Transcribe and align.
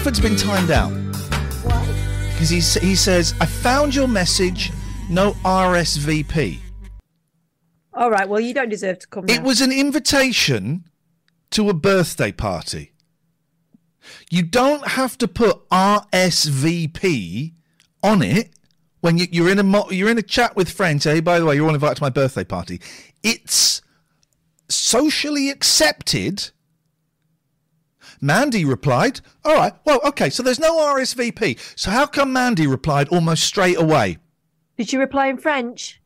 Gatford's 0.00 0.20
been 0.20 0.36
timed 0.36 0.70
out. 0.70 0.94
Because 2.32 2.48
he, 2.48 2.60
he 2.80 2.94
says, 2.94 3.34
I 3.38 3.44
found 3.44 3.94
your 3.94 4.08
message, 4.08 4.72
no 5.10 5.32
RSVP. 5.44 6.58
All 7.92 8.10
right. 8.10 8.26
Well, 8.26 8.40
you 8.40 8.54
don't 8.54 8.70
deserve 8.70 9.00
to 9.00 9.06
come. 9.08 9.26
It 9.28 9.40
now. 9.40 9.44
was 9.44 9.60
an 9.60 9.70
invitation 9.70 10.88
to 11.50 11.68
a 11.68 11.74
birthday 11.74 12.32
party. 12.32 12.92
You 14.30 14.42
don't 14.42 14.88
have 14.88 15.18
to 15.18 15.28
put 15.28 15.68
RSVP 15.68 17.52
on 18.02 18.22
it 18.22 18.54
when 19.02 19.18
you, 19.18 19.26
you're 19.30 19.50
in 19.50 19.58
a 19.58 19.64
mo- 19.64 19.90
you're 19.90 20.08
in 20.08 20.16
a 20.16 20.22
chat 20.22 20.56
with 20.56 20.70
friends. 20.70 21.04
Hey, 21.04 21.20
by 21.20 21.38
the 21.38 21.44
way, 21.44 21.56
you're 21.56 21.66
all 21.66 21.74
invited 21.74 21.96
to 21.96 22.02
my 22.02 22.08
birthday 22.08 22.44
party. 22.44 22.80
It's 23.22 23.82
socially 24.66 25.50
accepted. 25.50 26.52
Mandy 28.20 28.64
replied, 28.64 29.20
"All 29.44 29.54
right, 29.54 29.72
well, 29.84 30.00
okay. 30.04 30.30
So 30.30 30.42
there's 30.42 30.60
no 30.60 30.78
RSVP. 30.78 31.58
So 31.76 31.90
how 31.90 32.06
come 32.06 32.32
Mandy 32.32 32.66
replied 32.66 33.08
almost 33.08 33.44
straight 33.44 33.78
away? 33.78 34.18
Did 34.76 34.92
you 34.92 34.98
reply 34.98 35.26
in 35.28 35.38
French? 35.38 36.00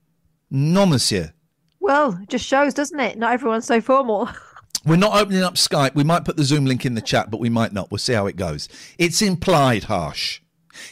Non, 0.50 0.90
monsieur. 0.90 1.32
Well, 1.80 2.18
it 2.22 2.28
just 2.28 2.46
shows, 2.46 2.74
doesn't 2.74 2.98
it? 2.98 3.18
Not 3.18 3.32
everyone's 3.32 3.66
so 3.66 3.80
formal. 3.80 4.28
We're 4.86 4.96
not 4.96 5.16
opening 5.16 5.42
up 5.42 5.54
Skype. 5.54 5.94
We 5.94 6.04
might 6.04 6.24
put 6.24 6.36
the 6.36 6.44
Zoom 6.44 6.66
link 6.66 6.84
in 6.84 6.94
the 6.94 7.00
chat, 7.00 7.30
but 7.30 7.40
we 7.40 7.48
might 7.48 7.72
not. 7.72 7.90
We'll 7.90 7.98
see 7.98 8.12
how 8.12 8.26
it 8.26 8.36
goes. 8.36 8.68
It's 8.98 9.22
implied, 9.22 9.84
Harsh. 9.84 10.40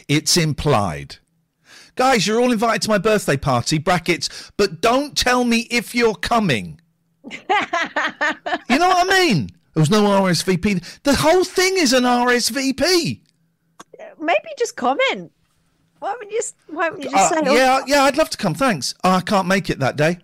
It's 0.07 0.35
implied. 0.35 1.17
Guys, 1.95 2.25
you're 2.25 2.41
all 2.41 2.51
invited 2.51 2.81
to 2.83 2.89
my 2.89 2.97
birthday 2.97 3.37
party, 3.37 3.77
brackets, 3.77 4.51
but 4.57 4.81
don't 4.81 5.15
tell 5.15 5.43
me 5.43 5.67
if 5.69 5.93
you're 5.93 6.15
coming. 6.15 6.81
you 7.31 7.37
know 7.47 8.87
what 8.89 9.07
I 9.07 9.25
mean? 9.25 9.49
There 9.73 9.81
was 9.81 9.89
no 9.89 10.03
RSVP. 10.03 11.01
The 11.03 11.15
whole 11.15 11.43
thing 11.43 11.75
is 11.77 11.93
an 11.93 12.03
RSVP. 12.03 13.21
Maybe 14.19 14.47
just 14.57 14.75
comment. 14.75 15.31
Why 15.99 16.15
would 16.17 16.31
you? 16.31 16.41
Why 16.67 16.89
would 16.89 17.03
you 17.03 17.09
Uh, 17.09 17.13
just 17.13 17.33
say? 17.33 17.39
oh, 17.45 17.55
yeah, 17.55 17.81
yeah, 17.87 18.03
I'd 18.03 18.17
love 18.17 18.29
to 18.31 18.37
come. 18.37 18.53
Thanks. 18.53 18.93
Oh, 19.03 19.11
I 19.11 19.21
can't 19.21 19.47
make 19.47 19.69
it 19.69 19.79
that 19.79 19.95
day. 19.95 20.19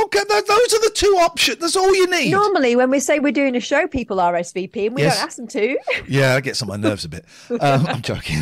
Okay, 0.00 0.20
th- 0.20 0.44
those 0.46 0.72
are 0.74 0.80
the 0.80 0.92
two 0.94 1.18
options. 1.20 1.58
That's 1.58 1.76
all 1.76 1.94
you 1.94 2.08
need. 2.08 2.30
Normally, 2.30 2.76
when 2.76 2.90
we 2.90 3.00
say 3.00 3.18
we're 3.18 3.32
doing 3.32 3.56
a 3.56 3.60
show, 3.60 3.86
people 3.88 4.18
RSVP, 4.18 4.86
and 4.86 4.94
we 4.94 5.02
Yes. 5.02 5.16
don't 5.16 5.26
ask 5.26 5.36
them 5.36 5.48
to. 5.48 5.78
Yeah, 6.08 6.34
that 6.36 6.42
gets 6.44 6.62
on 6.62 6.68
my 6.68 6.76
nerves 6.76 7.04
a 7.04 7.08
bit. 7.08 7.24
Um, 7.60 7.86
I'm 7.86 8.02
joking. 8.02 8.40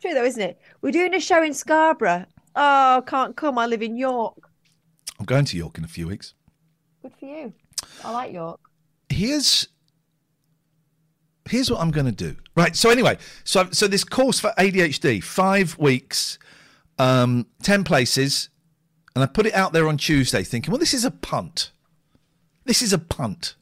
True 0.00 0.14
though, 0.14 0.24
isn't 0.24 0.42
it? 0.42 0.58
We're 0.80 0.90
doing 0.90 1.14
a 1.14 1.20
show 1.20 1.42
in 1.44 1.54
Scarborough. 1.54 2.24
Oh, 2.56 3.04
can't 3.06 3.36
come. 3.36 3.56
I 3.58 3.66
live 3.66 3.82
in 3.82 3.96
York. 3.96 4.34
I'm 5.20 5.26
going 5.26 5.44
to 5.44 5.56
York 5.56 5.78
in 5.78 5.84
a 5.84 5.88
few 5.88 6.08
weeks. 6.08 6.34
Good 7.02 7.12
for 7.20 7.26
you. 7.26 7.52
I 8.04 8.10
like 8.10 8.32
York. 8.32 8.60
Here's 9.08 9.68
here's 11.48 11.70
what 11.70 11.80
I'm 11.80 11.90
going 11.90 12.06
to 12.06 12.12
do. 12.12 12.36
Right. 12.56 12.74
So 12.74 12.90
anyway, 12.90 13.18
so 13.44 13.68
so 13.72 13.86
this 13.86 14.04
course 14.04 14.40
for 14.40 14.52
ADHD, 14.58 15.22
five 15.22 15.78
weeks, 15.78 16.38
um, 16.98 17.46
ten 17.62 17.84
places, 17.84 18.48
and 19.14 19.22
I 19.22 19.26
put 19.26 19.46
it 19.46 19.54
out 19.54 19.72
there 19.72 19.88
on 19.88 19.96
Tuesday, 19.96 20.42
thinking, 20.42 20.70
well, 20.70 20.78
this 20.78 20.94
is 20.94 21.04
a 21.04 21.10
punt. 21.10 21.72
This 22.64 22.82
is 22.82 22.92
a 22.92 22.98
punt. 22.98 23.56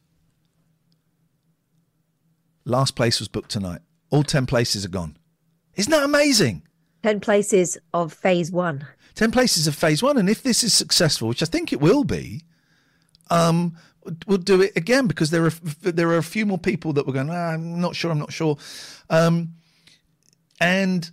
Last 2.63 2.95
place 2.95 3.19
was 3.19 3.27
booked 3.27 3.51
tonight. 3.51 3.81
All 4.09 4.23
ten 4.23 4.45
places 4.45 4.85
are 4.85 4.89
gone. 4.89 5.17
Isn't 5.75 5.91
that 5.91 6.03
amazing? 6.03 6.63
10 7.03 7.19
places 7.19 7.77
of 7.93 8.13
phase 8.13 8.51
one. 8.51 8.85
10 9.15 9.31
places 9.31 9.67
of 9.67 9.75
phase 9.75 10.03
one. 10.03 10.17
And 10.17 10.29
if 10.29 10.43
this 10.43 10.63
is 10.63 10.73
successful, 10.73 11.27
which 11.27 11.41
I 11.41 11.45
think 11.45 11.73
it 11.73 11.81
will 11.81 12.03
be, 12.03 12.41
um, 13.29 13.75
we'll 14.27 14.37
do 14.37 14.61
it 14.61 14.75
again 14.75 15.07
because 15.07 15.29
there 15.29 15.45
are 15.45 15.51
there 15.81 16.09
are 16.09 16.17
a 16.17 16.23
few 16.23 16.45
more 16.45 16.57
people 16.57 16.93
that 16.93 17.05
were 17.05 17.13
going, 17.13 17.29
ah, 17.29 17.51
I'm 17.51 17.79
not 17.79 17.95
sure, 17.95 18.11
I'm 18.11 18.19
not 18.19 18.33
sure. 18.33 18.57
Um, 19.09 19.55
and 20.59 21.09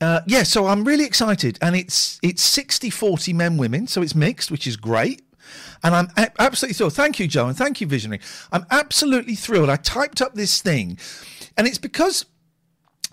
uh, 0.00 0.20
yeah, 0.26 0.42
so 0.42 0.66
I'm 0.66 0.84
really 0.84 1.04
excited. 1.04 1.58
And 1.62 1.74
it's 1.76 2.18
it's 2.22 2.42
60 2.42 2.90
40 2.90 3.32
men, 3.32 3.56
women. 3.56 3.86
So 3.86 4.02
it's 4.02 4.14
mixed, 4.14 4.50
which 4.50 4.66
is 4.66 4.76
great. 4.76 5.22
And 5.82 5.94
I'm 5.94 6.08
absolutely 6.38 6.74
thrilled. 6.74 6.94
Thank 6.94 7.20
you, 7.20 7.28
Joe, 7.28 7.46
and 7.46 7.56
thank 7.56 7.80
you, 7.80 7.86
Visionary. 7.86 8.20
I'm 8.50 8.66
absolutely 8.70 9.36
thrilled. 9.36 9.70
I 9.70 9.76
typed 9.76 10.20
up 10.20 10.34
this 10.34 10.60
thing, 10.60 10.98
and 11.56 11.68
it's 11.68 11.78
because 11.78 12.26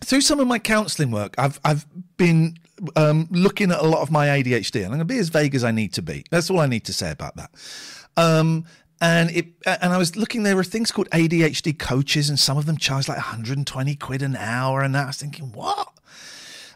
through 0.03 0.21
some 0.21 0.39
of 0.39 0.47
my 0.47 0.59
counselling 0.59 1.11
work, 1.11 1.35
I've 1.37 1.59
I've 1.65 1.85
been 2.17 2.57
um, 2.95 3.27
looking 3.31 3.71
at 3.71 3.79
a 3.79 3.87
lot 3.87 4.01
of 4.01 4.11
my 4.11 4.27
ADHD, 4.27 4.75
and 4.77 4.85
I'm 4.85 4.91
going 4.91 4.99
to 4.99 5.05
be 5.05 5.17
as 5.17 5.29
vague 5.29 5.55
as 5.55 5.63
I 5.63 5.71
need 5.71 5.93
to 5.93 6.01
be. 6.01 6.25
That's 6.29 6.49
all 6.49 6.59
I 6.59 6.67
need 6.67 6.85
to 6.85 6.93
say 6.93 7.11
about 7.11 7.35
that. 7.37 7.51
Um, 8.17 8.65
and 9.01 9.31
it 9.31 9.47
and 9.65 9.91
I 9.93 9.97
was 9.97 10.15
looking. 10.15 10.43
There 10.43 10.55
were 10.55 10.63
things 10.63 10.91
called 10.91 11.09
ADHD 11.09 11.77
coaches, 11.77 12.29
and 12.29 12.39
some 12.39 12.57
of 12.57 12.65
them 12.65 12.77
charge 12.77 13.07
like 13.07 13.17
120 13.17 13.95
quid 13.95 14.21
an 14.21 14.35
hour, 14.35 14.81
and 14.81 14.95
I 14.95 15.05
was 15.05 15.17
thinking, 15.17 15.51
what? 15.51 15.89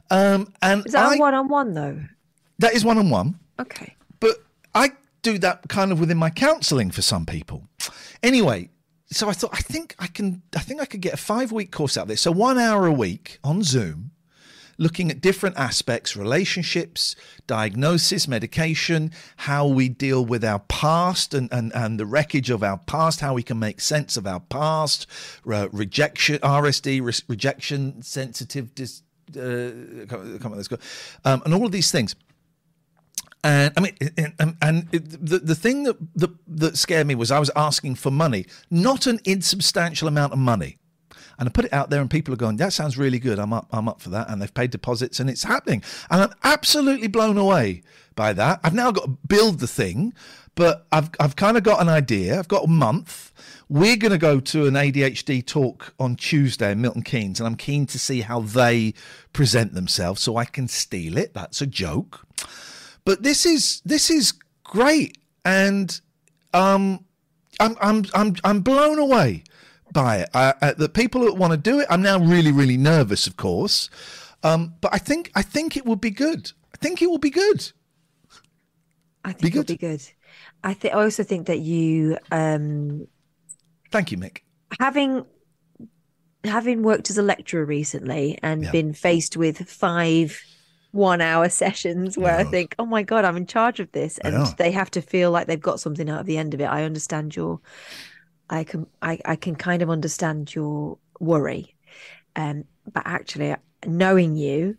Um, 0.10 0.54
and 0.62 0.86
Is 0.86 0.94
that 0.94 1.20
one 1.20 1.34
on 1.34 1.48
one 1.50 1.74
though? 1.74 2.00
that 2.60 2.74
is 2.74 2.84
one 2.86 2.98
on 2.98 3.10
one 3.10 3.38
Okay. 3.60 3.96
but 4.22 4.38
I 4.74 4.92
do 5.22 5.38
that 5.40 5.68
kind 5.68 5.92
of 5.92 6.00
within 6.00 6.18
my 6.18 6.30
counselling 6.30 6.92
for 6.92 7.02
some 7.02 7.26
people. 7.26 7.68
Anyway, 8.24 8.70
so 9.10 9.30
I 9.30 9.34
thought 9.34 9.52
I 9.54 9.62
think 9.62 9.96
I 10.00 10.08
can 10.08 10.42
I 10.56 10.60
think 10.60 10.82
I 10.82 10.86
could 10.86 11.02
get 11.02 11.14
a 11.14 11.18
five 11.18 11.52
week 11.52 11.72
course 11.72 11.98
out 11.98 12.04
of 12.04 12.08
this. 12.10 12.22
So 12.22 12.32
one 12.32 12.58
hour 12.58 12.86
a 12.86 12.92
week 12.92 13.40
on 13.44 13.64
Zoom, 13.64 14.12
looking 14.78 15.10
at 15.10 15.22
different 15.22 15.58
aspects, 15.58 16.16
relationships, 16.16 17.16
diagnosis, 17.48 18.28
medication, 18.28 19.12
how 19.38 19.66
we 19.66 19.90
deal 19.90 20.26
with 20.26 20.44
our 20.44 20.60
past 20.60 21.34
and, 21.34 21.52
and, 21.52 21.74
and 21.74 22.00
the 22.00 22.06
wreckage 22.06 22.50
of 22.50 22.64
our 22.64 22.78
past, 22.78 23.22
how 23.22 23.34
we 23.34 23.44
can 23.44 23.60
make 23.60 23.82
sense 23.82 24.18
of 24.18 24.28
our 24.28 24.40
past, 24.40 25.08
uh, 25.52 25.68
rejection, 25.72 26.40
RSD, 26.40 27.02
re- 27.02 27.14
rejection, 27.28 28.02
sensitive 28.02 28.76
dis, 28.76 29.04
uh, 29.36 29.72
um, 31.26 31.42
and 31.46 31.54
all 31.54 31.66
of 31.66 31.72
these 31.72 31.92
things. 31.92 32.16
And 33.48 33.74
I 33.78 33.80
mean, 33.80 33.96
um, 34.02 34.10
and, 34.18 34.34
and, 34.40 34.58
and 34.62 34.92
the 34.92 35.40
the 35.40 35.56
thing 35.56 35.84
that, 35.84 35.96
that 36.16 36.32
that 36.48 36.78
scared 36.78 37.08
me 37.08 37.16
was 37.16 37.32
I 37.32 37.40
was 37.40 37.50
asking 37.56 37.96
for 37.96 38.12
money, 38.12 38.46
not 38.70 39.08
an 39.08 39.22
insubstantial 39.24 40.10
amount 40.10 40.34
of 40.34 40.40
money. 40.40 40.80
And 41.40 41.48
I 41.48 41.52
put 41.52 41.64
it 41.64 41.72
out 41.72 41.90
there, 41.90 42.02
and 42.02 42.10
people 42.10 42.34
are 42.34 42.38
going, 42.38 42.58
"That 42.58 42.74
sounds 42.74 42.98
really 42.98 43.20
good. 43.20 43.40
I'm 43.40 43.54
up. 43.54 43.68
I'm 43.72 43.88
up 43.88 44.02
for 44.02 44.10
that." 44.10 44.30
And 44.30 44.42
they've 44.42 44.54
paid 44.54 44.72
deposits, 44.72 45.22
and 45.22 45.30
it's 45.30 45.44
happening. 45.44 45.82
And 46.12 46.24
I'm 46.24 46.34
absolutely 46.44 47.08
blown 47.08 47.38
away 47.38 47.84
by 48.18 48.34
that. 48.34 48.60
I've 48.66 48.74
now 48.74 48.92
got 48.92 49.06
to 49.06 49.18
build 49.28 49.60
the 49.60 49.68
thing, 49.68 50.14
but 50.56 50.86
I've 50.92 51.10
I've 51.18 51.38
kind 51.38 51.56
of 51.56 51.64
got 51.64 51.82
an 51.82 51.88
idea. 51.88 52.38
I've 52.38 52.50
got 52.50 52.66
a 52.66 52.68
month. 52.68 53.32
We're 53.70 53.96
going 53.96 54.12
to 54.12 54.18
go 54.18 54.42
to 54.42 54.66
an 54.66 54.74
ADHD 54.74 55.46
talk 55.46 55.94
on 56.02 56.18
Tuesday 56.18 56.74
in 56.74 56.82
Milton 56.82 57.04
Keynes, 57.04 57.40
and 57.40 57.48
I'm 57.48 57.56
keen 57.56 57.86
to 57.88 58.00
see 58.00 58.22
how 58.22 58.42
they 58.42 58.94
present 59.32 59.74
themselves, 59.74 60.22
so 60.22 60.36
I 60.36 60.44
can 60.44 60.68
steal 60.68 61.18
it. 61.18 61.34
That's 61.34 61.62
a 61.62 61.68
joke. 61.68 62.28
But 63.08 63.24
this 63.24 63.46
is 63.46 63.82
this 63.86 64.10
is 64.10 64.34
great, 64.66 65.18
and 65.46 65.98
um, 66.54 67.06
I'm 67.58 67.78
I'm 67.80 68.04
I'm 68.14 68.36
I'm 68.44 68.60
blown 68.60 69.00
away 69.00 69.46
by 69.94 70.18
it. 70.18 70.30
I, 70.34 70.54
uh, 70.62 70.74
the 70.74 70.90
people 70.90 71.22
that 71.22 71.36
want 71.36 71.52
to 71.52 71.58
do 71.58 71.80
it, 71.80 71.88
I'm 71.90 72.02
now 72.02 72.20
really 72.20 72.52
really 72.52 72.76
nervous, 72.76 73.26
of 73.26 73.38
course. 73.38 73.90
Um, 74.44 74.74
but 74.82 74.94
I 74.94 74.98
think 74.98 75.32
I 75.36 75.42
think 75.42 75.78
it 75.78 75.86
will 75.86 75.96
be 75.96 76.10
good. 76.10 76.52
I 76.74 76.78
think 76.80 77.02
it 77.02 77.10
will 77.10 77.18
be 77.18 77.30
good. 77.30 77.72
I 79.24 79.32
think 79.32 79.42
Be 79.42 79.48
it'll 79.48 79.60
good. 79.62 79.68
be 79.68 79.78
good. 79.78 80.02
I 80.66 80.74
think. 80.74 80.94
I 80.94 81.02
also 81.04 81.24
think 81.24 81.48
that 81.48 81.60
you, 81.60 82.18
um, 82.30 83.08
Thank 83.90 84.12
you, 84.12 84.18
Mick. 84.18 84.40
having 84.82 85.26
having 86.44 86.84
worked 86.84 87.10
as 87.10 87.18
a 87.18 87.24
lecturer 87.24 87.64
recently 87.64 88.38
and 88.44 88.64
Yeah. 88.64 88.72
been 88.72 88.92
faced 88.92 89.38
with 89.38 89.60
five 89.70 90.42
one 90.92 91.22
hour 91.22 91.50
sessions 91.50 92.18
where 92.18 92.38
I 92.38 92.44
think, 92.44 92.76
oh 92.80 92.86
my 92.86 93.04
God, 93.04 93.26
I'm 93.26 93.38
in 93.38 93.46
charge 93.46 93.80
of 93.80 93.92
this. 93.92 94.18
And 94.20 94.34
they 94.58 94.72
have 94.72 94.90
to 94.92 95.02
feel 95.02 95.32
like 95.32 95.48
they've 95.48 95.60
got 95.60 95.80
something 95.80 96.10
out 96.10 96.22
of 96.22 96.26
the 96.26 96.38
end 96.38 96.54
of 96.54 96.62
it. 96.62 96.66
I 96.66 96.84
understand 96.84 97.36
your 97.36 97.60
I 98.50 98.64
can 98.64 98.88
I, 99.02 99.20
I 99.26 99.36
can 99.36 99.56
kind 99.56 99.82
of 99.82 99.90
understand 99.90 100.54
your 100.56 100.98
worry. 101.20 101.76
Um 102.36 102.66
but 102.92 103.04
actually 103.06 103.56
knowing 103.86 104.36
you 104.36 104.78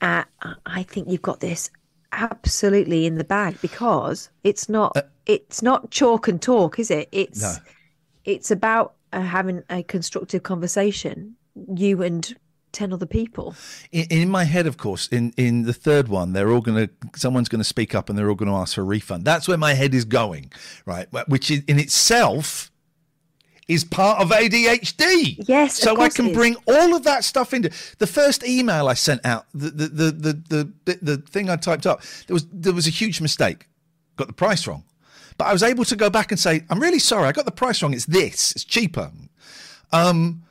uh, 0.00 0.24
I 0.66 0.82
think 0.82 1.08
you've 1.08 1.22
got 1.22 1.40
this 1.40 1.70
absolutely 2.10 3.06
in 3.06 3.16
the 3.16 3.24
bag 3.24 3.60
because 3.62 4.30
it's 4.44 4.68
not 4.68 4.96
it's 5.26 5.62
not 5.62 5.90
chalk 5.90 6.28
and 6.28 6.42
talk, 6.42 6.78
is 6.78 6.90
it? 6.90 7.08
It's 7.12 7.42
Uh, 7.44 7.52
No. 7.54 7.62
it's 8.24 8.50
about 8.50 8.94
uh, 9.12 9.20
having 9.20 9.62
a 9.70 9.82
constructive 9.82 10.42
conversation, 10.42 11.36
you 11.76 12.02
and 12.02 12.36
ten 12.72 12.92
other 12.92 13.06
people. 13.06 13.54
In, 13.90 14.06
in 14.10 14.28
my 14.30 14.44
head, 14.44 14.66
of 14.66 14.76
course, 14.76 15.08
in, 15.08 15.32
in 15.36 15.62
the 15.62 15.72
third 15.72 16.08
one, 16.08 16.32
they're 16.32 16.50
all 16.50 16.60
going 16.60 16.88
to, 16.88 17.18
someone's 17.18 17.48
going 17.48 17.60
to 17.60 17.64
speak 17.64 17.94
up 17.94 18.08
and 18.08 18.18
they're 18.18 18.28
all 18.28 18.34
going 18.34 18.50
to 18.50 18.56
ask 18.56 18.74
for 18.74 18.80
a 18.80 18.84
refund. 18.84 19.24
That's 19.24 19.46
where 19.48 19.58
my 19.58 19.74
head 19.74 19.94
is 19.94 20.04
going, 20.04 20.52
right? 20.86 21.06
Which 21.28 21.50
is, 21.50 21.62
in 21.68 21.78
itself 21.78 22.70
is 23.68 23.84
part 23.84 24.20
of 24.20 24.30
ADHD. 24.30 25.48
Yes, 25.48 25.76
So 25.76 26.00
I 26.00 26.08
can 26.08 26.32
bring 26.32 26.56
all 26.66 26.94
of 26.94 27.04
that 27.04 27.24
stuff 27.24 27.54
into 27.54 27.70
the 27.98 28.06
first 28.06 28.44
email 28.44 28.88
I 28.88 28.94
sent 28.94 29.24
out, 29.24 29.46
the, 29.54 29.70
the, 29.70 29.88
the, 29.88 30.12
the, 30.48 30.72
the, 30.84 30.98
the 31.02 31.16
thing 31.18 31.48
I 31.48 31.56
typed 31.56 31.86
up, 31.86 32.02
there 32.26 32.34
was, 32.34 32.46
there 32.52 32.72
was 32.72 32.86
a 32.86 32.90
huge 32.90 33.20
mistake. 33.20 33.68
Got 34.16 34.26
the 34.26 34.34
price 34.34 34.66
wrong. 34.66 34.84
But 35.38 35.46
I 35.46 35.52
was 35.52 35.62
able 35.62 35.84
to 35.86 35.96
go 35.96 36.10
back 36.10 36.30
and 36.30 36.38
say, 36.38 36.64
I'm 36.68 36.80
really 36.80 36.98
sorry, 36.98 37.26
I 37.26 37.32
got 37.32 37.44
the 37.44 37.52
price 37.52 37.82
wrong. 37.82 37.94
It's 37.94 38.04
this, 38.04 38.52
it's 38.52 38.64
cheaper. 38.64 39.10
Um, 39.92 40.42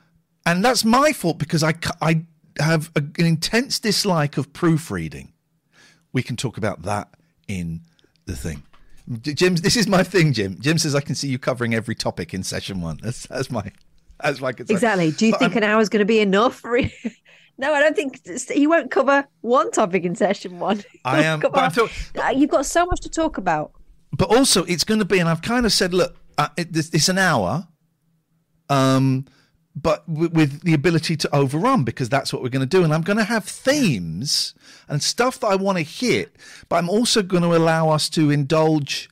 and 0.46 0.64
that's 0.64 0.84
my 0.86 1.14
fault 1.14 1.38
because 1.38 1.64
I, 1.64 1.74
I 2.02 2.24
have 2.60 2.92
a, 2.96 3.00
an 3.00 3.26
intense 3.26 3.80
dislike 3.80 4.38
of 4.38 4.52
proofreading. 4.54 5.34
We 6.14 6.24
can 6.24 6.36
talk 6.36 6.58
about 6.58 6.82
that 6.84 7.10
in 7.48 7.82
the 8.26 8.36
thing. 8.36 8.64
Jim, 9.22 9.56
this 9.56 9.76
is 9.76 9.88
my 9.88 10.04
thing, 10.04 10.32
Jim. 10.34 10.58
Jim 10.62 10.78
says 10.78 10.94
I 10.96 11.02
can 11.02 11.16
see 11.16 11.28
you 11.28 11.40
covering 11.40 11.74
every 11.74 11.96
topic 11.96 12.34
in 12.34 12.44
session 12.44 12.82
one. 12.82 13.00
That's 13.02 13.26
that's 13.28 13.50
my 13.50 13.72
that's 14.22 14.40
my 14.40 14.52
concern. 14.54 14.76
Exactly. 14.76 15.12
Do 15.12 15.26
you 15.26 15.32
But 15.32 15.40
think 15.40 15.52
I'm- 15.54 15.64
an 15.64 15.70
hour 15.70 15.82
is 15.82 15.90
going 15.90 16.00
to 16.02 16.06
be 16.06 16.20
enough? 16.20 16.64
no, 17.58 17.74
I 17.74 17.80
don't 17.80 17.96
think 17.96 18.22
he 18.50 18.68
won't 18.68 18.92
cover 18.92 19.28
one 19.42 19.72
topic 19.72 20.04
in 20.04 20.16
session 20.16 20.60
one. 20.60 20.84
I 21.06 21.24
am- 21.24 21.40
but 21.40 21.52
cover- 21.54 21.66
I'm 21.66 21.72
feel- 21.72 22.24
Uh, 22.24 22.30
You've 22.30 22.52
got 22.52 22.66
so 22.66 22.86
much 22.86 23.02
to 23.02 23.10
talk 23.10 23.38
about. 23.38 23.72
but 24.16 24.30
also 24.30 24.64
it's 24.66 24.84
going 24.84 25.00
to 25.00 25.06
be, 25.06 25.18
and 25.20 25.28
I've 25.28 25.42
kind 25.42 25.66
of 25.66 25.72
said, 25.74 25.94
look, 25.94 26.16
uh, 26.38 26.50
it, 26.58 26.72
this, 26.72 26.90
it's 26.94 27.10
an 27.10 27.18
hour, 27.18 27.68
um, 28.70 29.26
but 29.76 30.08
with, 30.08 30.62
the 30.62 30.74
ability 30.74 31.16
to 31.18 31.36
overrun 31.36 31.84
because 31.84 32.10
that's 32.10 32.34
what 32.34 32.42
we're 32.42 32.50
going 32.50 32.68
to 32.68 32.78
do, 32.78 32.84
and 32.84 32.94
I'm 32.94 33.02
going 33.02 33.18
to 33.18 33.24
have 33.24 33.46
themes 33.46 34.54
and 34.88 35.02
stuff 35.02 35.40
that 35.40 35.48
I 35.48 35.56
want 35.56 35.78
to 35.78 35.84
hit, 35.84 36.36
but 36.70 36.78
I'm 36.78 36.90
also 36.90 37.22
going 37.22 37.44
to 37.44 37.56
allow 37.56 37.90
us 37.90 38.10
to 38.12 38.30
indulge 38.30 39.10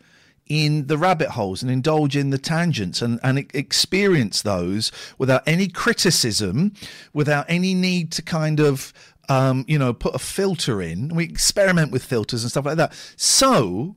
in 0.47 0.87
the 0.87 0.97
rabbit 0.97 1.29
holes 1.29 1.61
and 1.61 1.71
indulge 1.71 2.17
in 2.17 2.31
the 2.31 2.37
tangents 2.37 3.01
and, 3.01 3.19
and 3.23 3.37
experience 3.53 4.41
those 4.41 4.91
without 5.17 5.43
any 5.47 5.67
criticism, 5.67 6.73
without 7.13 7.45
any 7.47 7.75
need 7.75 8.11
to 8.11 8.21
kind 8.23 8.59
of, 8.59 8.91
um, 9.29 9.63
you 9.67 9.77
know, 9.77 9.93
put 9.93 10.15
a 10.15 10.19
filter 10.19 10.81
in. 10.81 11.09
We 11.09 11.23
experiment 11.23 11.91
with 11.91 12.03
filters 12.03 12.43
and 12.43 12.49
stuff 12.49 12.65
like 12.65 12.77
that. 12.77 12.93
So 13.15 13.95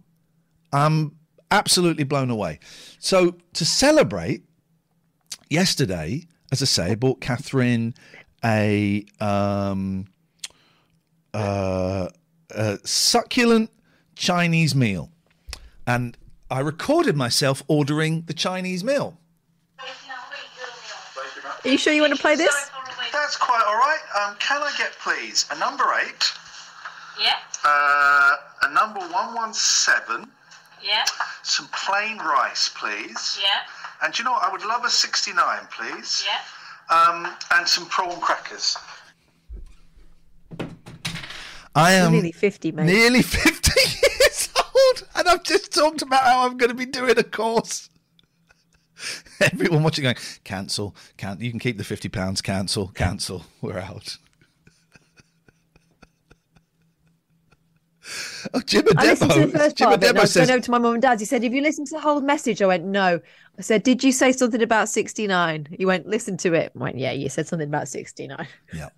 I'm 0.72 1.16
absolutely 1.50 2.04
blown 2.04 2.28
away. 2.28 2.60
So 2.98 3.36
to 3.54 3.64
celebrate, 3.64 4.44
yesterday, 5.52 6.26
as 6.52 6.60
I 6.60 6.66
say, 6.66 6.90
I 6.92 6.94
bought 6.94 7.20
Katherine 7.20 7.94
a 8.44 9.04
um, 9.18 10.06
uh, 11.32 12.08
a 12.50 12.78
succulent 12.84 13.70
Chinese 14.14 14.74
meal, 14.74 15.10
and 15.86 16.16
I 16.50 16.60
recorded 16.60 17.16
myself 17.16 17.62
ordering 17.66 18.22
the 18.26 18.34
Chinese 18.34 18.84
meal. 18.84 19.18
Are 21.64 21.68
you 21.68 21.78
sure 21.78 21.92
you 21.92 22.02
want 22.02 22.14
to 22.14 22.20
play 22.20 22.34
this? 22.36 22.70
That's 23.12 23.36
quite 23.36 23.62
all 23.66 23.76
right. 23.76 24.00
Um, 24.20 24.36
can 24.38 24.60
I 24.62 24.72
get 24.76 24.92
please 25.02 25.46
a 25.50 25.58
number 25.58 25.84
eight, 26.04 26.32
Yeah, 27.18 27.36
uh, 27.64 28.36
a 28.62 28.72
number 28.74 29.00
one 29.00 29.34
one 29.34 29.54
seven, 29.54 30.28
yeah, 30.84 31.04
some 31.42 31.68
plain 31.68 32.18
rice, 32.18 32.68
please, 32.68 33.38
yeah, 33.40 33.60
and 34.02 34.16
you 34.18 34.24
know 34.24 34.32
what? 34.32 34.42
I 34.42 34.50
would 34.52 34.64
love 34.64 34.84
a 34.84 34.90
sixty 34.90 35.32
nine, 35.32 35.66
please. 35.70 36.24
yeah. 36.26 36.96
um, 36.96 37.28
and 37.54 37.66
some 37.66 37.86
prawn 37.86 38.20
crackers. 38.20 38.76
I 41.74 41.96
You're 41.96 42.06
am 42.06 42.12
nearly 42.12 42.32
50, 42.32 42.72
mate. 42.72 42.84
nearly 42.84 43.22
50 43.22 43.80
years 43.80 44.48
old, 44.58 45.08
and 45.16 45.26
I've 45.28 45.42
just 45.42 45.72
talked 45.72 46.02
about 46.02 46.22
how 46.22 46.46
I'm 46.46 46.58
going 46.58 46.68
to 46.68 46.74
be 46.76 46.84
doing 46.84 47.18
a 47.18 47.22
course. 47.22 47.88
Everyone 49.40 49.82
watching 49.82 50.02
going, 50.02 50.16
cancel, 50.44 50.94
can 51.16 51.40
you 51.40 51.50
can 51.50 51.58
keep 51.58 51.78
the 51.78 51.84
50 51.84 52.08
pounds, 52.10 52.42
cancel, 52.42 52.88
cancel, 52.88 53.46
we're 53.62 53.78
out. 53.78 54.18
Oh, 58.54 58.60
Jim 58.60 58.84
I 58.96 59.06
listened 59.06 59.30
to 59.30 59.46
the 59.46 59.58
first 59.58 59.76
Jim 59.76 59.86
part 59.86 59.98
of 59.98 60.02
it 60.02 60.08
and 60.08 60.18
I 60.18 60.22
was 60.22 60.34
going 60.34 60.50
over 60.50 60.60
to 60.60 60.70
my 60.70 60.78
mum 60.78 60.94
and 60.94 61.02
dad. 61.02 61.20
He 61.20 61.26
said, 61.26 61.42
Have 61.42 61.54
you 61.54 61.62
listened 61.62 61.86
to 61.88 61.94
the 61.94 62.00
whole 62.00 62.20
message? 62.20 62.60
I 62.60 62.66
went, 62.66 62.84
No. 62.84 63.20
I 63.58 63.62
said, 63.62 63.82
Did 63.82 64.02
you 64.02 64.12
say 64.12 64.32
something 64.32 64.62
about 64.62 64.88
69? 64.88 65.68
He 65.76 65.86
went, 65.86 66.06
Listen 66.06 66.36
to 66.38 66.54
it. 66.54 66.72
I 66.74 66.78
went, 66.78 66.98
Yeah, 66.98 67.12
you 67.12 67.28
said 67.28 67.46
something 67.46 67.68
about 67.68 67.88
69. 67.88 68.46
Yeah, 68.72 68.88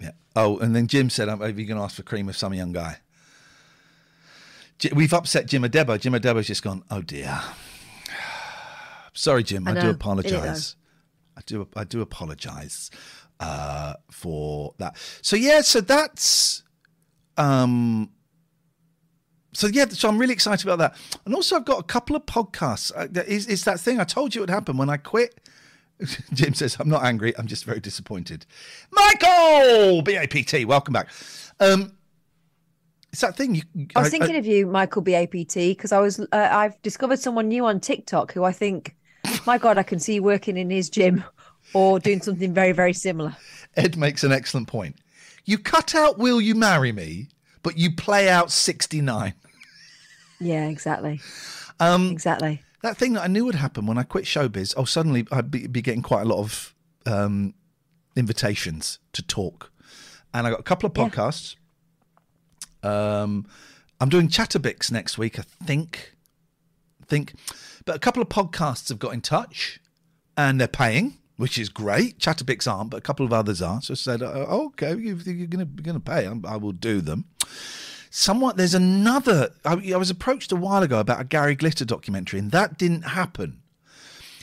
yeah. 0.00 0.12
Oh, 0.34 0.58
and 0.58 0.74
then 0.74 0.86
Jim 0.86 1.10
said, 1.10 1.28
"Are 1.28 1.48
you 1.48 1.66
going 1.66 1.78
to 1.78 1.82
ask 1.82 1.96
for 1.96 2.02
cream 2.02 2.26
with 2.26 2.36
some 2.36 2.54
young 2.54 2.72
guy?" 2.72 2.98
We've 4.94 5.12
upset 5.12 5.46
Jim 5.46 5.62
Adebo. 5.62 5.98
Jim 5.98 6.12
Adebo's 6.12 6.46
just 6.46 6.62
gone. 6.62 6.84
Oh 6.90 7.02
dear. 7.02 7.40
Sorry, 9.12 9.42
Jim. 9.42 9.66
I, 9.66 9.72
I 9.72 9.74
do 9.74 9.80
know. 9.80 9.82
Did 9.82 9.90
it, 9.90 9.94
apologise. 9.96 10.76
I 11.36 11.40
do. 11.44 11.68
I 11.74 11.84
do 11.84 12.00
apologise 12.00 12.90
uh, 13.40 13.94
for 14.10 14.74
that. 14.78 14.96
So 15.22 15.34
yeah. 15.34 15.62
So 15.62 15.80
that's. 15.80 16.62
Um. 17.36 18.10
So 19.52 19.66
yeah. 19.66 19.86
So 19.88 20.08
I'm 20.08 20.18
really 20.18 20.34
excited 20.34 20.66
about 20.66 20.78
that, 20.78 20.96
and 21.24 21.34
also 21.34 21.56
I've 21.56 21.64
got 21.64 21.80
a 21.80 21.84
couple 21.84 22.16
of 22.16 22.26
podcasts. 22.26 22.92
Uh, 22.94 23.22
is, 23.26 23.46
it's 23.46 23.64
that 23.64 23.80
thing 23.80 24.00
I 24.00 24.04
told 24.04 24.34
you 24.34 24.40
would 24.42 24.50
happen 24.50 24.76
when 24.76 24.90
I 24.90 24.96
quit. 24.96 25.40
Jim 26.32 26.54
says, 26.54 26.76
I'm 26.78 26.88
not 26.88 27.02
angry. 27.02 27.36
I'm 27.36 27.46
just 27.46 27.64
very 27.64 27.80
disappointed. 27.80 28.46
Michael, 28.92 30.02
BAPT, 30.02 30.64
welcome 30.64 30.92
back. 30.92 31.08
Um, 31.58 31.92
it's 33.10 33.22
that 33.22 33.36
thing. 33.36 33.54
You, 33.56 33.62
I 33.96 34.00
was 34.00 34.10
thinking 34.10 34.36
of 34.36 34.46
you, 34.46 34.66
Michael 34.66 35.02
BAPT, 35.02 35.54
because 35.54 35.92
I 35.92 35.98
was 35.98 36.20
uh, 36.20 36.26
I've 36.32 36.80
discovered 36.82 37.18
someone 37.18 37.48
new 37.48 37.64
on 37.64 37.80
TikTok 37.80 38.32
who 38.32 38.44
I 38.44 38.52
think, 38.52 38.94
my 39.46 39.58
God, 39.58 39.78
I 39.78 39.82
can 39.82 39.98
see 39.98 40.20
working 40.20 40.56
in 40.56 40.70
his 40.70 40.90
gym 40.90 41.24
or 41.72 41.98
doing 41.98 42.20
something 42.20 42.52
very, 42.52 42.72
very 42.72 42.92
similar. 42.92 43.36
Ed 43.76 43.96
makes 43.96 44.24
an 44.24 44.32
excellent 44.32 44.68
point. 44.68 44.96
You 45.44 45.58
cut 45.58 45.94
out 45.94 46.18
Will 46.18 46.40
You 46.40 46.54
Marry 46.54 46.92
Me, 46.92 47.28
but 47.62 47.76
you 47.78 47.94
play 47.94 48.28
out 48.28 48.50
69. 48.52 49.34
Yeah, 50.40 50.66
exactly. 50.68 51.20
Um, 51.80 52.10
Exactly. 52.10 52.62
that 52.82 52.96
thing 52.96 53.12
that 53.14 53.22
I 53.22 53.26
knew 53.26 53.44
would 53.44 53.54
happen 53.56 53.86
when 53.86 53.98
I 53.98 54.02
quit 54.02 54.24
showbiz, 54.24 54.74
oh, 54.76 54.84
suddenly 54.84 55.26
I'd 55.32 55.50
be, 55.50 55.66
be 55.66 55.82
getting 55.82 56.02
quite 56.02 56.22
a 56.22 56.24
lot 56.24 56.38
of 56.38 56.74
um, 57.06 57.54
invitations 58.16 58.98
to 59.12 59.22
talk. 59.22 59.72
And 60.34 60.46
I 60.46 60.50
got 60.50 60.60
a 60.60 60.64
couple 60.64 60.88
of 60.88 60.96
Yeah. 60.96 61.08
podcasts. 61.08 61.56
Um, 62.82 63.46
I'm 64.00 64.08
doing 64.08 64.28
Chatterbix 64.28 64.90
next 64.92 65.18
week, 65.18 65.38
I 65.38 65.42
think. 65.64 66.14
think. 67.06 67.34
But 67.84 67.96
a 67.96 67.98
couple 67.98 68.22
of 68.22 68.28
podcasts 68.28 68.88
have 68.90 68.98
got 68.98 69.14
in 69.14 69.20
touch 69.22 69.80
and 70.36 70.60
they're 70.60 70.68
paying, 70.68 71.18
which 71.38 71.56
is 71.56 71.68
great. 71.68 72.18
Chatterbix 72.18 72.70
aren't, 72.70 72.90
but 72.90 72.98
a 72.98 73.00
couple 73.00 73.24
of 73.24 73.32
others 73.32 73.62
are. 73.62 73.80
So 73.80 73.92
I 73.92 73.94
said, 73.94 74.22
oh, 74.22 74.46
oh 74.48 74.66
okay, 74.66 74.90
if 74.90 75.26
you're 75.26 75.46
going 75.46 75.66
to 75.66 76.00
pay, 76.00 76.26
I 76.26 76.56
will 76.56 76.72
do 76.72 77.00
them. 77.00 77.24
Somewhat, 78.10 78.56
there's 78.56 78.74
another. 78.74 79.50
I, 79.64 79.92
I 79.94 79.96
was 79.96 80.10
approached 80.10 80.50
a 80.50 80.56
while 80.56 80.82
ago 80.82 80.98
about 80.98 81.20
a 81.20 81.24
Gary 81.24 81.54
Glitter 81.54 81.84
documentary, 81.84 82.40
and 82.40 82.50
that 82.50 82.76
didn't 82.76 83.02
happen. 83.02 83.62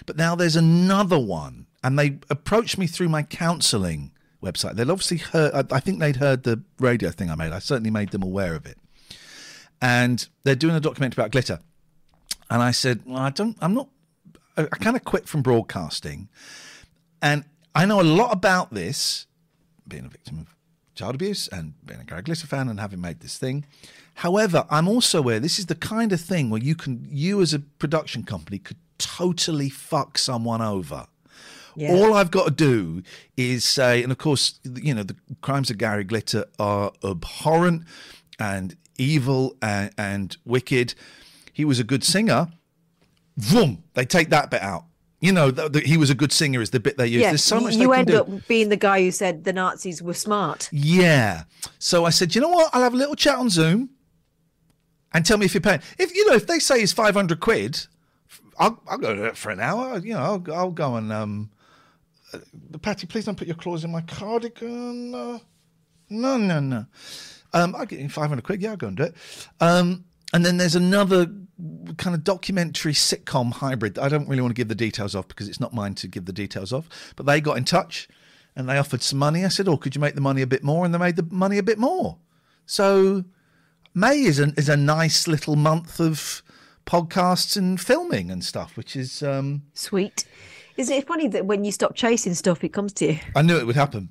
But 0.05 0.17
now 0.17 0.35
there's 0.35 0.55
another 0.55 1.19
one, 1.19 1.65
and 1.83 1.99
they 1.99 2.19
approached 2.29 2.77
me 2.77 2.87
through 2.87 3.09
my 3.09 3.23
counselling 3.23 4.11
website. 4.41 4.75
They'd 4.75 4.89
obviously 4.89 5.17
heard. 5.17 5.53
I, 5.53 5.75
I 5.75 5.79
think 5.79 5.99
they'd 5.99 6.15
heard 6.15 6.43
the 6.43 6.63
radio 6.79 7.09
thing 7.09 7.29
I 7.29 7.35
made. 7.35 7.51
I 7.51 7.59
certainly 7.59 7.91
made 7.91 8.11
them 8.11 8.23
aware 8.23 8.55
of 8.55 8.65
it, 8.65 8.77
and 9.81 10.25
they're 10.43 10.55
doing 10.55 10.75
a 10.75 10.79
documentary 10.79 11.21
about 11.21 11.31
glitter. 11.31 11.59
And 12.49 12.61
I 12.61 12.71
said, 12.71 13.01
well, 13.05 13.17
I 13.17 13.31
don't. 13.31 13.57
I'm 13.59 13.73
not. 13.73 13.89
I, 14.55 14.63
I 14.63 14.77
kind 14.77 14.95
of 14.95 15.03
quit 15.03 15.27
from 15.27 15.41
broadcasting, 15.41 16.29
and 17.25 17.43
I 17.73 17.85
know 17.85 17.99
a 17.99 18.03
lot 18.03 18.31
about 18.31 18.71
this, 18.71 19.25
being 19.87 20.05
a 20.05 20.09
victim 20.09 20.37
of 20.39 20.55
child 20.93 21.15
abuse 21.15 21.47
and 21.47 21.73
being 21.83 21.99
a 21.99 22.03
Gary 22.03 22.21
Glitter 22.21 22.45
fan 22.45 22.69
and 22.69 22.79
having 22.79 23.01
made 23.01 23.19
this 23.19 23.39
thing. 23.39 23.65
However, 24.13 24.65
I'm 24.69 24.87
also 24.87 25.19
aware 25.19 25.39
this 25.39 25.57
is 25.57 25.65
the 25.65 25.73
kind 25.73 26.13
of 26.13 26.21
thing 26.21 26.51
where 26.51 26.61
you 26.61 26.75
can, 26.75 27.07
you 27.09 27.41
as 27.41 27.51
a 27.51 27.59
production 27.59 28.23
company 28.23 28.59
could 28.59 28.77
totally 28.99 29.69
fuck 29.69 30.19
someone 30.19 30.61
over. 30.61 31.07
Yeah. 31.75 31.93
All 31.93 32.13
I've 32.13 32.29
got 32.29 32.45
to 32.45 32.51
do 32.51 33.01
is 33.35 33.65
say, 33.65 34.03
and 34.03 34.11
of 34.11 34.19
course, 34.19 34.59
you 34.63 34.93
know, 34.93 35.03
the 35.03 35.15
crimes 35.41 35.71
of 35.71 35.79
Gary 35.79 36.03
Glitter 36.03 36.45
are 36.59 36.91
abhorrent 37.03 37.85
and 38.39 38.77
evil 38.99 39.57
and, 39.63 39.89
and 39.97 40.37
wicked. 40.45 40.93
He 41.51 41.65
was 41.65 41.79
a 41.79 41.83
good 41.83 42.03
singer. 42.03 42.49
Vroom, 43.35 43.83
they 43.95 44.05
take 44.05 44.29
that 44.29 44.51
bit 44.51 44.61
out. 44.61 44.85
You 45.25 45.33
know, 45.33 45.51
the, 45.51 45.69
the, 45.69 45.79
he 45.81 45.97
was 45.97 46.09
a 46.09 46.15
good 46.15 46.31
singer 46.31 46.61
is 46.61 46.69
the 46.69 46.79
bit 46.79 46.97
they 46.97 47.07
use. 47.07 47.21
Yeah, 47.21 47.31
There's 47.31 47.43
so 47.43 47.59
much 47.59 47.75
you 47.75 47.91
end 47.93 48.11
up 48.11 48.27
being 48.47 48.69
the 48.69 48.77
guy 48.77 49.01
who 49.01 49.11
said 49.11 49.43
the 49.43 49.53
Nazis 49.53 50.01
were 50.01 50.13
smart. 50.13 50.69
Yeah. 50.71 51.43
So 51.79 52.05
I 52.05 52.11
said, 52.11 52.35
you 52.35 52.41
know 52.41 52.49
what? 52.49 52.69
I'll 52.73 52.83
have 52.83 52.93
a 52.93 52.97
little 52.97 53.15
chat 53.15 53.37
on 53.37 53.49
Zoom 53.49 53.89
and 55.13 55.25
tell 55.25 55.37
me 55.37 55.45
if 55.45 55.53
you're 55.53 55.61
paying. 55.61 55.81
If 55.97 56.15
you 56.15 56.27
know, 56.27 56.35
if 56.35 56.45
they 56.47 56.59
say 56.59 56.81
it's 56.81 56.93
five 56.93 57.15
hundred 57.15 57.39
quid, 57.39 57.87
I'll 58.59 58.81
I'll 58.87 58.97
go 58.99 59.15
to 59.15 59.25
it 59.25 59.35
for 59.37 59.49
an 59.49 59.59
hour. 59.59 59.97
You 59.97 60.13
know, 60.13 60.19
I'll 60.19 60.43
I'll 60.53 60.71
go 60.71 60.95
and 60.95 61.11
um. 61.11 61.49
uh, 62.33 62.39
Patty, 62.81 63.07
please 63.07 63.25
don't 63.25 63.37
put 63.37 63.47
your 63.47 63.55
claws 63.57 63.83
in 63.83 63.91
my 63.91 64.01
cardigan. 64.01 65.15
Uh, 65.15 65.39
no, 66.09 66.37
no, 66.37 66.59
no. 66.59 66.85
Um, 67.53 67.75
I'll 67.75 67.85
get 67.85 67.99
you 67.99 68.09
five 68.09 68.29
hundred 68.29 68.43
quid. 68.43 68.61
Yeah, 68.61 68.71
I'll 68.71 68.77
go 68.77 68.87
and 68.87 68.97
do 68.97 69.03
it. 69.03 69.15
Um, 69.59 70.05
and 70.33 70.45
then 70.45 70.57
there's 70.57 70.75
another 70.75 71.27
kind 71.97 72.15
of 72.15 72.23
documentary 72.23 72.93
sitcom 72.93 73.53
hybrid. 73.53 73.97
I 73.97 74.09
don't 74.09 74.27
really 74.27 74.41
want 74.41 74.51
to 74.51 74.59
give 74.59 74.67
the 74.67 74.75
details 74.75 75.15
of 75.15 75.27
because 75.27 75.47
it's 75.47 75.59
not 75.59 75.73
mine 75.73 75.95
to 75.95 76.07
give 76.07 76.25
the 76.25 76.33
details 76.33 76.73
of. 76.73 76.89
But 77.15 77.25
they 77.25 77.39
got 77.41 77.57
in 77.57 77.65
touch 77.65 78.07
and 78.55 78.67
they 78.67 78.77
offered 78.77 79.01
some 79.01 79.19
money. 79.19 79.45
I 79.45 79.49
said, 79.49 79.67
"Oh, 79.67 79.77
could 79.77 79.95
you 79.95 80.01
make 80.01 80.15
the 80.15 80.21
money 80.21 80.41
a 80.41 80.47
bit 80.47 80.63
more?" 80.63 80.85
And 80.85 80.93
they 80.93 80.97
made 80.97 81.15
the 81.15 81.27
money 81.29 81.57
a 81.57 81.63
bit 81.63 81.77
more. 81.77 82.17
So 82.65 83.23
May 83.93 84.21
is 84.21 84.39
a 84.39 84.53
is 84.57 84.69
a 84.69 84.77
nice 84.77 85.27
little 85.27 85.55
month 85.55 85.99
of 85.99 86.43
podcasts 86.85 87.57
and 87.57 87.79
filming 87.79 88.29
and 88.29 88.43
stuff, 88.43 88.77
which 88.77 88.95
is 88.95 89.23
um, 89.23 89.63
Sweet. 89.73 90.25
Isn't 90.77 90.95
it 90.95 91.07
funny 91.07 91.29
that 91.29 91.45
when 91.45 91.63
you 91.63 91.71
stop 91.71 91.95
chasing 91.95 92.33
stuff, 92.33 92.63
it 92.63 92.73
comes 92.73 92.91
to 92.93 93.13
you? 93.13 93.19
I 93.35 93.41
knew 93.41 93.57
it 93.57 93.65
would 93.65 93.77
happen. 93.77 94.09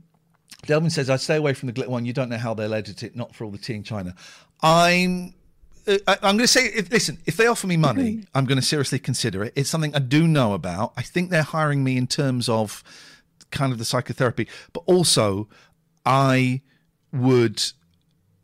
Delvin 0.66 0.88
says, 0.88 1.10
"I'd 1.10 1.20
stay 1.20 1.36
away 1.36 1.52
from 1.52 1.66
the 1.66 1.72
glitter 1.74 1.90
one. 1.90 2.06
You 2.06 2.14
don't 2.14 2.30
know 2.30 2.38
how 2.38 2.54
they'll 2.54 2.72
edit 2.72 3.02
it. 3.02 3.14
Not 3.14 3.34
for 3.34 3.44
all 3.44 3.50
the 3.50 3.58
tea 3.58 3.74
in 3.74 3.82
China." 3.82 4.14
I'm. 4.62 5.34
Uh, 5.86 5.98
I, 6.06 6.12
I'm 6.22 6.36
going 6.36 6.38
to 6.40 6.48
say, 6.48 6.66
if, 6.66 6.90
listen, 6.90 7.18
if 7.26 7.36
they 7.36 7.46
offer 7.46 7.66
me 7.66 7.76
money, 7.76 8.24
I'm 8.34 8.44
going 8.44 8.58
to 8.58 8.64
seriously 8.64 8.98
consider 8.98 9.44
it. 9.44 9.52
It's 9.56 9.68
something 9.70 9.94
I 9.94 9.98
do 9.98 10.26
know 10.26 10.52
about. 10.54 10.92
I 10.96 11.02
think 11.02 11.30
they're 11.30 11.42
hiring 11.42 11.84
me 11.84 11.96
in 11.96 12.06
terms 12.06 12.48
of 12.48 12.82
kind 13.50 13.72
of 13.72 13.78
the 13.78 13.84
psychotherapy, 13.84 14.48
but 14.72 14.82
also 14.86 15.48
I 16.06 16.60
would. 17.12 17.62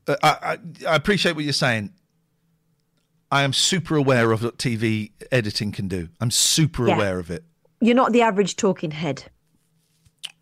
Uh, 0.07 0.17
I, 0.23 0.29
I, 0.29 0.59
I 0.89 0.97
appreciate 0.97 1.35
what 1.37 1.45
you're 1.45 1.53
saying. 1.53 1.93
I 3.33 3.43
am 3.43 3.53
super 3.53 3.97
aware 3.97 4.33
of 4.33 4.43
what 4.43 4.59
TV 4.59 5.13
editing 5.31 5.71
can 5.73 5.87
do. 5.89 6.09
I'm 6.21 6.31
super 6.33 6.89
Yeah. 6.89 6.97
aware 6.97 7.19
of 7.21 7.31
it. 7.31 7.45
You're 7.81 7.95
not 7.95 8.13
the 8.13 8.23
average 8.23 8.57
talking 8.57 8.91
head. 8.91 9.25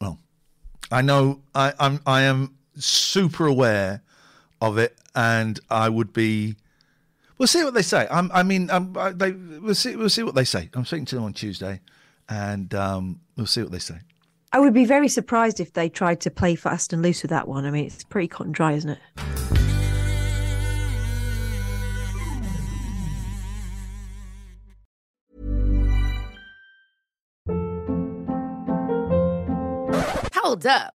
Well, 0.00 0.18
I 0.90 1.02
know 1.02 1.42
I, 1.54 1.72
I'm 1.78 2.00
I 2.06 2.22
am 2.22 2.56
super 2.76 3.46
aware 3.46 4.02
of 4.60 4.78
it, 4.78 4.96
and 5.14 5.60
I 5.70 5.88
would 5.88 6.12
be. 6.12 6.56
We'll 7.38 7.46
see 7.46 7.62
what 7.62 7.74
they 7.74 7.82
say. 7.82 8.08
I'm, 8.10 8.30
I 8.34 8.42
mean, 8.42 8.68
um, 8.68 8.96
I, 8.98 9.12
they, 9.12 9.30
we'll 9.30 9.76
see. 9.76 9.94
We'll 9.94 10.10
see 10.10 10.24
what 10.24 10.34
they 10.34 10.44
say. 10.44 10.68
I'm 10.74 10.84
speaking 10.84 11.04
to 11.06 11.14
them 11.14 11.24
on 11.24 11.32
Tuesday, 11.32 11.80
and 12.28 12.74
um, 12.74 13.20
we'll 13.36 13.46
see 13.46 13.62
what 13.62 13.70
they 13.70 13.78
say. 13.78 14.00
I 14.52 14.58
would 14.58 14.74
be 14.74 14.84
very 14.84 15.08
surprised 15.08 15.60
if 15.60 15.72
they 15.72 15.88
tried 15.88 16.20
to 16.22 16.30
play 16.30 16.56
fast 16.56 16.92
and 16.92 17.00
loose 17.00 17.22
with 17.22 17.30
that 17.30 17.46
one. 17.46 17.64
I 17.64 17.70
mean, 17.70 17.86
it's 17.86 18.02
pretty 18.02 18.28
cut 18.28 18.46
and 18.46 18.54
dry, 18.54 18.72
isn't 18.72 18.90
it? 18.90 18.98
Hold 30.34 30.66
up. 30.66 30.97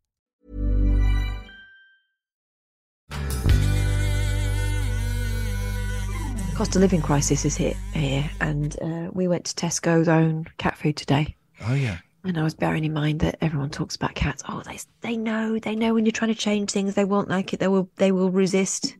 Cost 6.61 6.75
of 6.75 6.81
living 6.83 7.01
crisis 7.01 7.43
is 7.43 7.57
hit 7.57 7.75
here, 7.91 8.29
and 8.39 8.79
uh, 8.83 9.09
we 9.13 9.27
went 9.27 9.45
to 9.45 9.55
Tesco's 9.55 10.07
own 10.07 10.45
cat 10.59 10.77
food 10.77 10.95
today. 10.95 11.35
Oh 11.61 11.73
yeah. 11.73 11.97
And 12.23 12.37
I 12.37 12.43
was 12.43 12.53
bearing 12.53 12.85
in 12.85 12.93
mind 12.93 13.19
that 13.21 13.35
everyone 13.41 13.71
talks 13.71 13.95
about 13.95 14.13
cats. 14.13 14.43
Oh, 14.47 14.61
they 14.63 14.77
they 15.01 15.17
know 15.17 15.57
they 15.57 15.75
know 15.75 15.95
when 15.95 16.05
you're 16.05 16.11
trying 16.11 16.31
to 16.31 16.39
change 16.39 16.69
things, 16.69 16.93
they 16.93 17.03
won't 17.03 17.29
like 17.29 17.51
it. 17.51 17.59
They 17.59 17.67
will 17.67 17.89
they 17.95 18.11
will 18.11 18.29
resist. 18.29 18.95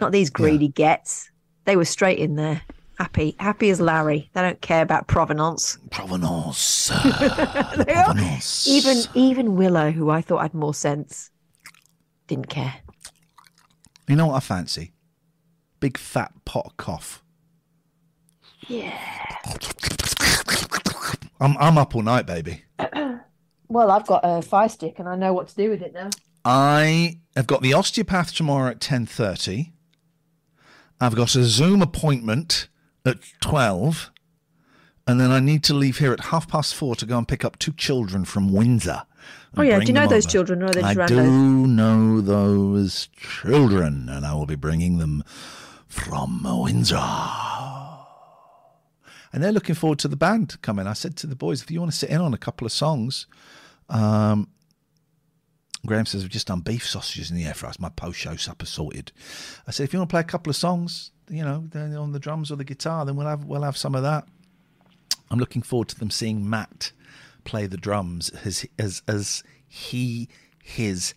Not 0.00 0.10
these 0.10 0.30
greedy 0.30 0.68
gets. 0.68 1.30
They 1.66 1.76
were 1.76 1.84
straight 1.84 2.18
in 2.18 2.36
there, 2.36 2.62
happy 2.98 3.36
happy 3.38 3.68
as 3.68 3.78
Larry. 3.78 4.30
They 4.32 4.40
don't 4.40 4.62
care 4.62 4.80
about 4.80 5.06
provenance. 5.06 5.76
Provenance. 5.90 6.90
Provenance. 7.02 8.66
Even 8.66 9.02
even 9.12 9.56
Willow, 9.56 9.90
who 9.90 10.08
I 10.08 10.22
thought 10.22 10.40
had 10.40 10.54
more 10.54 10.72
sense, 10.72 11.30
didn't 12.26 12.48
care. 12.48 12.76
You 14.08 14.16
know 14.16 14.28
what 14.28 14.36
I 14.36 14.40
fancy? 14.40 14.93
Big 15.84 15.98
fat 15.98 16.32
pot 16.46 16.64
of 16.64 16.76
cough. 16.78 17.22
Yeah. 18.68 18.98
I'm 21.38 21.58
I'm 21.58 21.76
up 21.76 21.94
all 21.94 22.00
night, 22.00 22.24
baby. 22.24 22.64
Well, 23.68 23.90
I've 23.90 24.06
got 24.06 24.20
a 24.24 24.40
fire 24.40 24.70
stick, 24.70 24.98
and 24.98 25.06
I 25.06 25.14
know 25.14 25.34
what 25.34 25.48
to 25.48 25.54
do 25.54 25.68
with 25.68 25.82
it 25.82 25.92
now. 25.92 26.08
I 26.42 27.18
have 27.36 27.46
got 27.46 27.60
the 27.60 27.74
osteopath 27.74 28.32
tomorrow 28.32 28.70
at 28.70 28.80
ten 28.80 29.04
thirty. 29.04 29.74
I've 31.02 31.14
got 31.14 31.34
a 31.34 31.44
Zoom 31.44 31.82
appointment 31.82 32.68
at 33.04 33.18
12. 33.42 34.10
And 35.06 35.20
then 35.20 35.30
I 35.30 35.40
need 35.40 35.62
to 35.64 35.74
leave 35.74 35.98
here 35.98 36.14
at 36.14 36.20
half 36.26 36.48
past 36.48 36.74
four 36.74 36.96
to 36.96 37.04
go 37.04 37.18
and 37.18 37.28
pick 37.28 37.44
up 37.44 37.58
two 37.58 37.72
children 37.72 38.24
from 38.24 38.52
Windsor. 38.52 39.02
Oh, 39.56 39.62
yeah. 39.62 39.78
Do 39.78 39.86
you 39.86 39.92
know 39.92 40.06
those 40.06 40.26
over. 40.26 40.32
children 40.32 40.62
or 40.62 40.66
are 40.66 40.70
they 40.70 40.82
I 40.82 41.06
do 41.06 41.66
know 41.66 42.20
those 42.20 43.08
children, 43.16 44.08
and 44.08 44.26
I 44.26 44.34
will 44.34 44.46
be 44.46 44.56
bringing 44.56 44.98
them 44.98 45.22
from 45.94 46.42
Windsor. 46.44 46.96
And 49.32 49.42
they're 49.42 49.52
looking 49.52 49.74
forward 49.74 49.98
to 50.00 50.08
the 50.08 50.16
band 50.16 50.60
coming. 50.62 50.86
I 50.86 50.92
said 50.92 51.16
to 51.18 51.26
the 51.26 51.36
boys, 51.36 51.62
if 51.62 51.70
you 51.70 51.80
want 51.80 51.92
to 51.92 51.98
sit 51.98 52.10
in 52.10 52.20
on 52.20 52.34
a 52.34 52.38
couple 52.38 52.66
of 52.66 52.72
songs, 52.72 53.26
um, 53.88 54.48
Graham 55.86 56.06
says, 56.06 56.22
We've 56.22 56.30
just 56.30 56.46
done 56.46 56.60
beef 56.60 56.86
sausages 56.86 57.30
in 57.30 57.36
the 57.36 57.44
air 57.44 57.54
fryers. 57.54 57.78
My 57.78 57.88
post 57.88 58.18
show 58.18 58.36
supper 58.36 58.66
sorted. 58.66 59.12
I 59.66 59.70
said, 59.70 59.84
If 59.84 59.92
you 59.92 59.98
want 59.98 60.10
to 60.10 60.12
play 60.12 60.20
a 60.20 60.24
couple 60.24 60.50
of 60.50 60.56
songs, 60.56 61.10
you 61.28 61.42
know, 61.42 61.64
on 61.74 62.12
the 62.12 62.18
drums 62.18 62.50
or 62.50 62.56
the 62.56 62.64
guitar, 62.64 63.04
then 63.04 63.16
we'll 63.16 63.26
have 63.26 63.44
we'll 63.44 63.62
have 63.62 63.76
some 63.76 63.94
of 63.94 64.02
that. 64.02 64.26
I'm 65.30 65.38
looking 65.38 65.62
forward 65.62 65.88
to 65.88 65.98
them 65.98 66.10
seeing 66.10 66.48
Matt 66.48 66.92
play 67.44 67.66
the 67.66 67.76
drums 67.76 68.30
as 68.44 68.66
as 68.78 69.02
as 69.08 69.42
he 69.66 70.28
his 70.62 71.14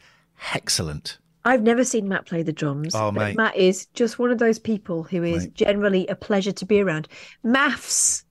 excellent. 0.54 1.18
I've 1.48 1.64
never 1.64 1.84
seen 1.84 2.08
Matt 2.10 2.26
play 2.26 2.44
the 2.44 2.52
drums. 2.54 2.94
Oh, 2.94 3.12
but 3.12 3.20
mate. 3.22 3.38
Matt 3.38 3.56
is 3.56 3.86
just 3.94 4.20
one 4.20 4.32
of 4.32 4.38
those 4.38 4.60
people 4.60 5.04
who 5.04 5.24
is 5.24 5.46
Mate. 5.46 5.54
generally 5.54 6.06
a 6.08 6.16
pleasure 6.16 6.52
to 6.52 6.66
be 6.66 6.82
around. 6.82 7.08
Maths, 7.44 8.26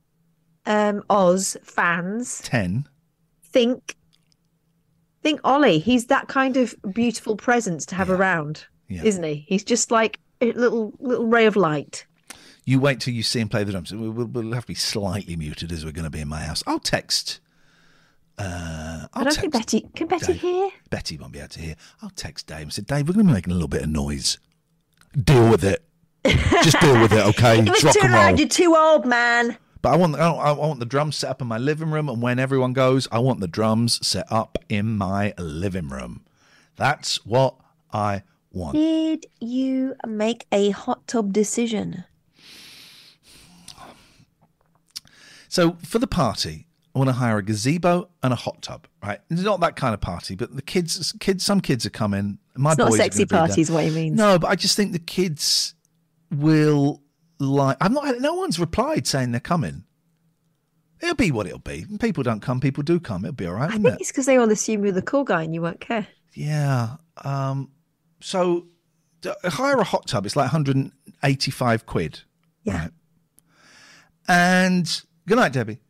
um, 0.66 1.02
Oz 1.08 1.56
fans 1.64 2.40
Ten. 2.44 2.86
think 3.42 3.96
think 5.22 5.40
Ollie. 5.44 5.78
He's 5.78 6.06
that 6.06 6.28
kind 6.28 6.56
of 6.56 6.74
beautiful 6.92 7.36
presence 7.36 7.86
to 7.86 7.94
have 7.94 8.10
around, 8.10 8.66
Yeah. 8.88 9.02
isn't 9.04 9.22
he? 9.24 9.44
He's 9.48 9.64
just 9.64 9.90
like 9.90 10.20
a 10.40 10.52
little 10.52 10.92
little 11.00 11.26
ray 11.26 11.46
of 11.46 11.56
light. 11.56 12.06
You 12.64 12.80
wait 12.80 13.00
till 13.00 13.14
you 13.14 13.22
see 13.22 13.40
him 13.40 13.48
play 13.48 13.64
the 13.64 13.72
drums. 13.72 13.94
We'll, 13.94 14.10
we'll 14.10 14.52
have 14.52 14.64
to 14.64 14.68
be 14.68 14.74
slightly 14.74 15.36
muted 15.36 15.70
as 15.72 15.84
we're 15.84 15.92
going 15.92 16.04
to 16.04 16.10
be 16.10 16.20
in 16.20 16.28
my 16.28 16.40
house. 16.42 16.62
I'll 16.66 16.80
text. 16.80 17.40
Uh, 18.38 19.06
I'll 19.14 19.22
I 19.22 19.24
don't 19.24 19.24
text 19.24 19.40
think 19.40 19.52
Betty 19.52 19.86
can 19.94 20.06
Betty 20.08 20.32
Dave. 20.32 20.40
hear. 20.42 20.70
Betty 20.90 21.16
won't 21.16 21.32
be 21.32 21.38
able 21.38 21.48
to 21.48 21.60
hear. 21.60 21.76
I'll 22.02 22.10
text 22.10 22.46
Dave 22.46 22.62
and 22.62 22.72
say, 22.72 22.82
Dave, 22.82 23.08
we're 23.08 23.14
going 23.14 23.26
to 23.26 23.30
be 23.30 23.34
making 23.34 23.52
a 23.52 23.54
little 23.54 23.68
bit 23.68 23.82
of 23.82 23.88
noise. 23.88 24.38
Deal 25.24 25.48
with 25.50 25.64
it. 25.64 25.82
Just 26.62 26.78
deal 26.80 27.00
with 27.00 27.12
it, 27.12 27.24
okay? 27.26 27.60
It 27.60 27.68
was 27.70 27.82
rock 27.84 27.94
too 27.94 28.08
loud. 28.08 28.38
You're 28.38 28.48
too 28.48 28.74
old, 28.76 29.06
man. 29.06 29.56
But 29.80 29.92
I 29.92 29.96
want, 29.96 30.16
I 30.16 30.28
I 30.30 30.52
want 30.52 30.80
the 30.80 30.86
drums 30.86 31.16
set 31.16 31.30
up 31.30 31.40
in 31.40 31.46
my 31.46 31.58
living 31.58 31.90
room, 31.90 32.08
and 32.08 32.20
when 32.20 32.38
everyone 32.38 32.72
goes, 32.72 33.06
I 33.12 33.20
want 33.20 33.40
the 33.40 33.46
drums 33.46 34.04
set 34.06 34.26
up 34.30 34.58
in 34.68 34.98
my 34.98 35.32
living 35.38 35.88
room. 35.88 36.24
That's 36.76 37.24
what 37.24 37.54
I 37.92 38.22
want. 38.50 38.74
Did 38.74 39.26
you 39.40 39.94
make 40.06 40.46
a 40.50 40.70
hot 40.70 41.06
tub 41.06 41.32
decision? 41.32 42.04
So 45.48 45.76
for 45.84 45.98
the 45.98 46.06
party, 46.06 46.65
I 46.96 46.98
want 46.98 47.10
to 47.10 47.12
hire 47.12 47.36
a 47.36 47.42
gazebo 47.42 48.08
and 48.22 48.32
a 48.32 48.36
hot 48.36 48.62
tub. 48.62 48.86
Right? 49.02 49.20
It's 49.28 49.42
not 49.42 49.60
that 49.60 49.76
kind 49.76 49.92
of 49.92 50.00
party, 50.00 50.34
but 50.34 50.56
the 50.56 50.62
kids, 50.62 51.14
kids, 51.20 51.44
some 51.44 51.60
kids 51.60 51.84
are 51.84 51.90
coming. 51.90 52.38
My 52.56 52.70
It's 52.70 52.78
not 52.78 52.88
boys 52.88 52.96
sexy 52.96 53.26
is 53.60 53.70
what 53.70 53.84
he 53.84 53.90
means. 53.90 54.16
No, 54.16 54.38
but 54.38 54.46
I 54.46 54.54
just 54.54 54.76
think 54.76 54.92
the 54.92 54.98
kids 54.98 55.74
will 56.30 57.02
like. 57.38 57.76
I'm 57.82 57.92
not. 57.92 58.18
No 58.20 58.32
one's 58.32 58.58
replied 58.58 59.06
saying 59.06 59.32
they're 59.32 59.40
coming. 59.40 59.84
It'll 61.02 61.14
be 61.14 61.30
what 61.30 61.46
it'll 61.46 61.58
be. 61.58 61.84
People 62.00 62.22
don't 62.22 62.40
come. 62.40 62.60
People 62.60 62.82
do 62.82 62.98
come. 62.98 63.26
It'll 63.26 63.34
be 63.34 63.46
all 63.46 63.52
right, 63.52 63.68
I 63.68 63.74
think 63.74 63.84
it? 63.84 64.00
it's 64.00 64.10
because 64.10 64.24
they 64.24 64.38
all 64.38 64.50
assume 64.50 64.82
you're 64.82 64.94
the 64.94 65.02
cool 65.02 65.24
guy 65.24 65.42
and 65.42 65.52
you 65.52 65.60
won't 65.60 65.80
care. 65.80 66.06
Yeah. 66.32 66.96
Um, 67.22 67.72
so 68.20 68.68
d- 69.20 69.32
hire 69.44 69.76
a 69.76 69.84
hot 69.84 70.06
tub. 70.06 70.24
It's 70.24 70.34
like 70.34 70.50
185 70.50 71.84
quid. 71.84 72.20
Yeah. 72.62 72.78
Right. 72.78 72.90
And 74.28 75.02
good 75.28 75.36
night, 75.36 75.52
Debbie. 75.52 75.80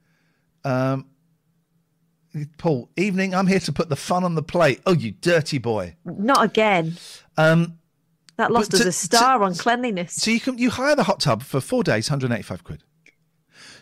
Um, 0.66 1.06
Paul, 2.58 2.90
evening. 2.96 3.34
I'm 3.34 3.46
here 3.46 3.60
to 3.60 3.72
put 3.72 3.88
the 3.88 3.96
fun 3.96 4.24
on 4.24 4.34
the 4.34 4.42
plate. 4.42 4.80
Oh, 4.84 4.92
you 4.92 5.12
dirty 5.12 5.58
boy. 5.58 5.96
Not 6.04 6.44
again. 6.44 6.96
Um, 7.38 7.78
That 8.36 8.50
lost 8.52 8.74
us 8.74 8.80
to- 8.82 8.88
a 8.88 8.92
star 8.92 9.38
to- 9.38 9.44
on 9.46 9.54
cleanliness. 9.54 10.14
so 10.14 10.30
you 10.30 10.40
can 10.40 10.58
you 10.58 10.70
hire 10.70 10.94
the 10.96 11.04
hot 11.04 11.20
tub 11.20 11.42
for 11.42 11.60
four 11.60 11.82
days, 11.82 12.10
185 12.10 12.64
quid. 12.64 12.82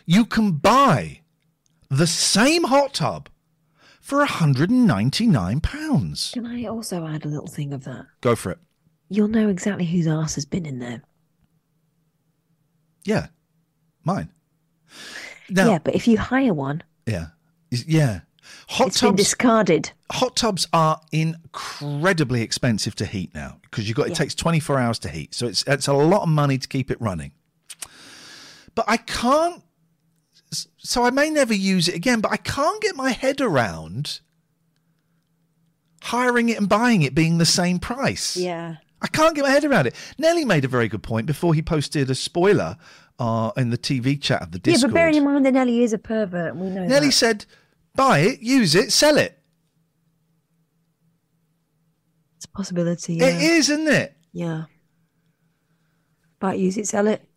You 0.05 0.25
can 0.25 0.53
buy 0.53 1.21
the 1.89 2.07
same 2.07 2.65
hot 2.65 2.93
tub 2.93 3.29
for 3.99 4.19
199 4.19 5.59
pounds. 5.61 6.31
Can 6.33 6.45
I 6.45 6.65
also 6.65 7.05
add 7.07 7.25
a 7.25 7.27
little 7.27 7.47
thing 7.47 7.73
of 7.73 7.83
that? 7.85 8.05
Go 8.21 8.35
for 8.35 8.51
it. 8.51 8.59
You'll 9.09 9.27
know 9.27 9.49
exactly 9.49 9.85
whose 9.85 10.07
ass 10.07 10.35
has 10.35 10.45
been 10.45 10.65
in 10.65 10.79
there. 10.79 11.01
Yeah, 13.03 13.27
mine. 14.03 14.31
Now, 15.49 15.69
yeah, 15.71 15.79
but 15.79 15.95
if 15.95 16.07
you 16.07 16.17
hire 16.17 16.53
one, 16.53 16.83
Yeah. 17.05 17.27
Yeah. 17.71 18.21
Hot 18.69 18.87
it's 18.89 19.01
been 19.01 19.09
tubs 19.11 19.23
discarded. 19.23 19.91
hot 20.11 20.35
tubs 20.35 20.67
are 20.71 21.01
incredibly 21.11 22.41
expensive 22.41 22.95
to 22.95 23.05
heat 23.05 23.33
now 23.33 23.57
because 23.63 23.87
you 23.89 23.95
got 23.95 24.05
it 24.07 24.09
Yeah. 24.09 24.15
takes 24.15 24.35
24 24.35 24.79
hours 24.79 24.99
to 24.99 25.09
heat. 25.09 25.33
So 25.33 25.47
it's 25.47 25.63
it's 25.67 25.87
a 25.87 25.93
lot 25.93 26.21
of 26.23 26.29
money 26.29 26.57
to 26.59 26.67
keep 26.67 26.89
it 26.91 26.99
running. 27.01 27.31
But 28.75 28.85
I 28.87 28.97
can't 28.97 29.63
so 30.77 31.03
I 31.03 31.09
may 31.09 31.29
never 31.31 31.53
use 31.53 31.87
it 31.87 31.95
again, 31.95 32.21
but 32.21 32.31
I 32.31 32.37
can't 32.37 32.81
get 32.81 32.95
my 32.95 33.11
head 33.11 33.41
around 33.41 34.19
hiring 36.03 36.49
it 36.49 36.57
and 36.57 36.69
buying 36.69 37.01
it 37.01 37.15
being 37.15 37.37
the 37.39 37.45
same 37.45 37.79
price. 37.79 38.37
Yeah. 38.37 38.75
I 39.01 39.07
can't 39.07 39.35
get 39.35 39.43
my 39.43 39.49
head 39.49 39.65
around 39.65 39.87
it. 39.87 39.95
Nelly 40.17 40.45
made 40.45 40.65
a 40.65 40.67
very 40.69 40.87
good 40.87 41.03
point 41.03 41.25
before 41.25 41.53
he 41.53 41.61
posted 41.61 42.09
a 42.09 42.15
spoiler 42.15 42.77
uh, 43.19 43.51
in 43.57 43.69
the 43.69 43.77
TV 43.77 44.21
chat 44.21 44.41
of 44.41 44.51
the 44.51 44.59
Discord. 44.59 44.81
Yeah, 44.81 44.87
but 44.87 44.93
bearing 44.93 45.15
in 45.15 45.23
mind 45.23 45.45
that 45.45 45.53
Nelly 45.53 45.83
is 45.83 45.93
a 45.93 45.97
pervert, 45.97 46.55
we 46.55 46.69
know 46.69 46.85
Nelly 46.85 47.07
that. 47.07 47.11
said, 47.11 47.45
buy 47.95 48.19
it, 48.19 48.41
use 48.41 48.75
it, 48.75 48.91
sell 48.91 49.17
it. 49.17 49.39
It's 52.37 52.45
a 52.45 52.49
possibility. 52.49 53.15
Yeah. 53.15 53.27
It 53.27 53.41
is, 53.41 53.69
isn't 53.69 53.87
it? 53.87 54.15
Yeah. 54.33 54.63
But 56.39 56.59
use 56.59 56.77
it, 56.77 56.87
sell 56.87 57.07
it. 57.07 57.27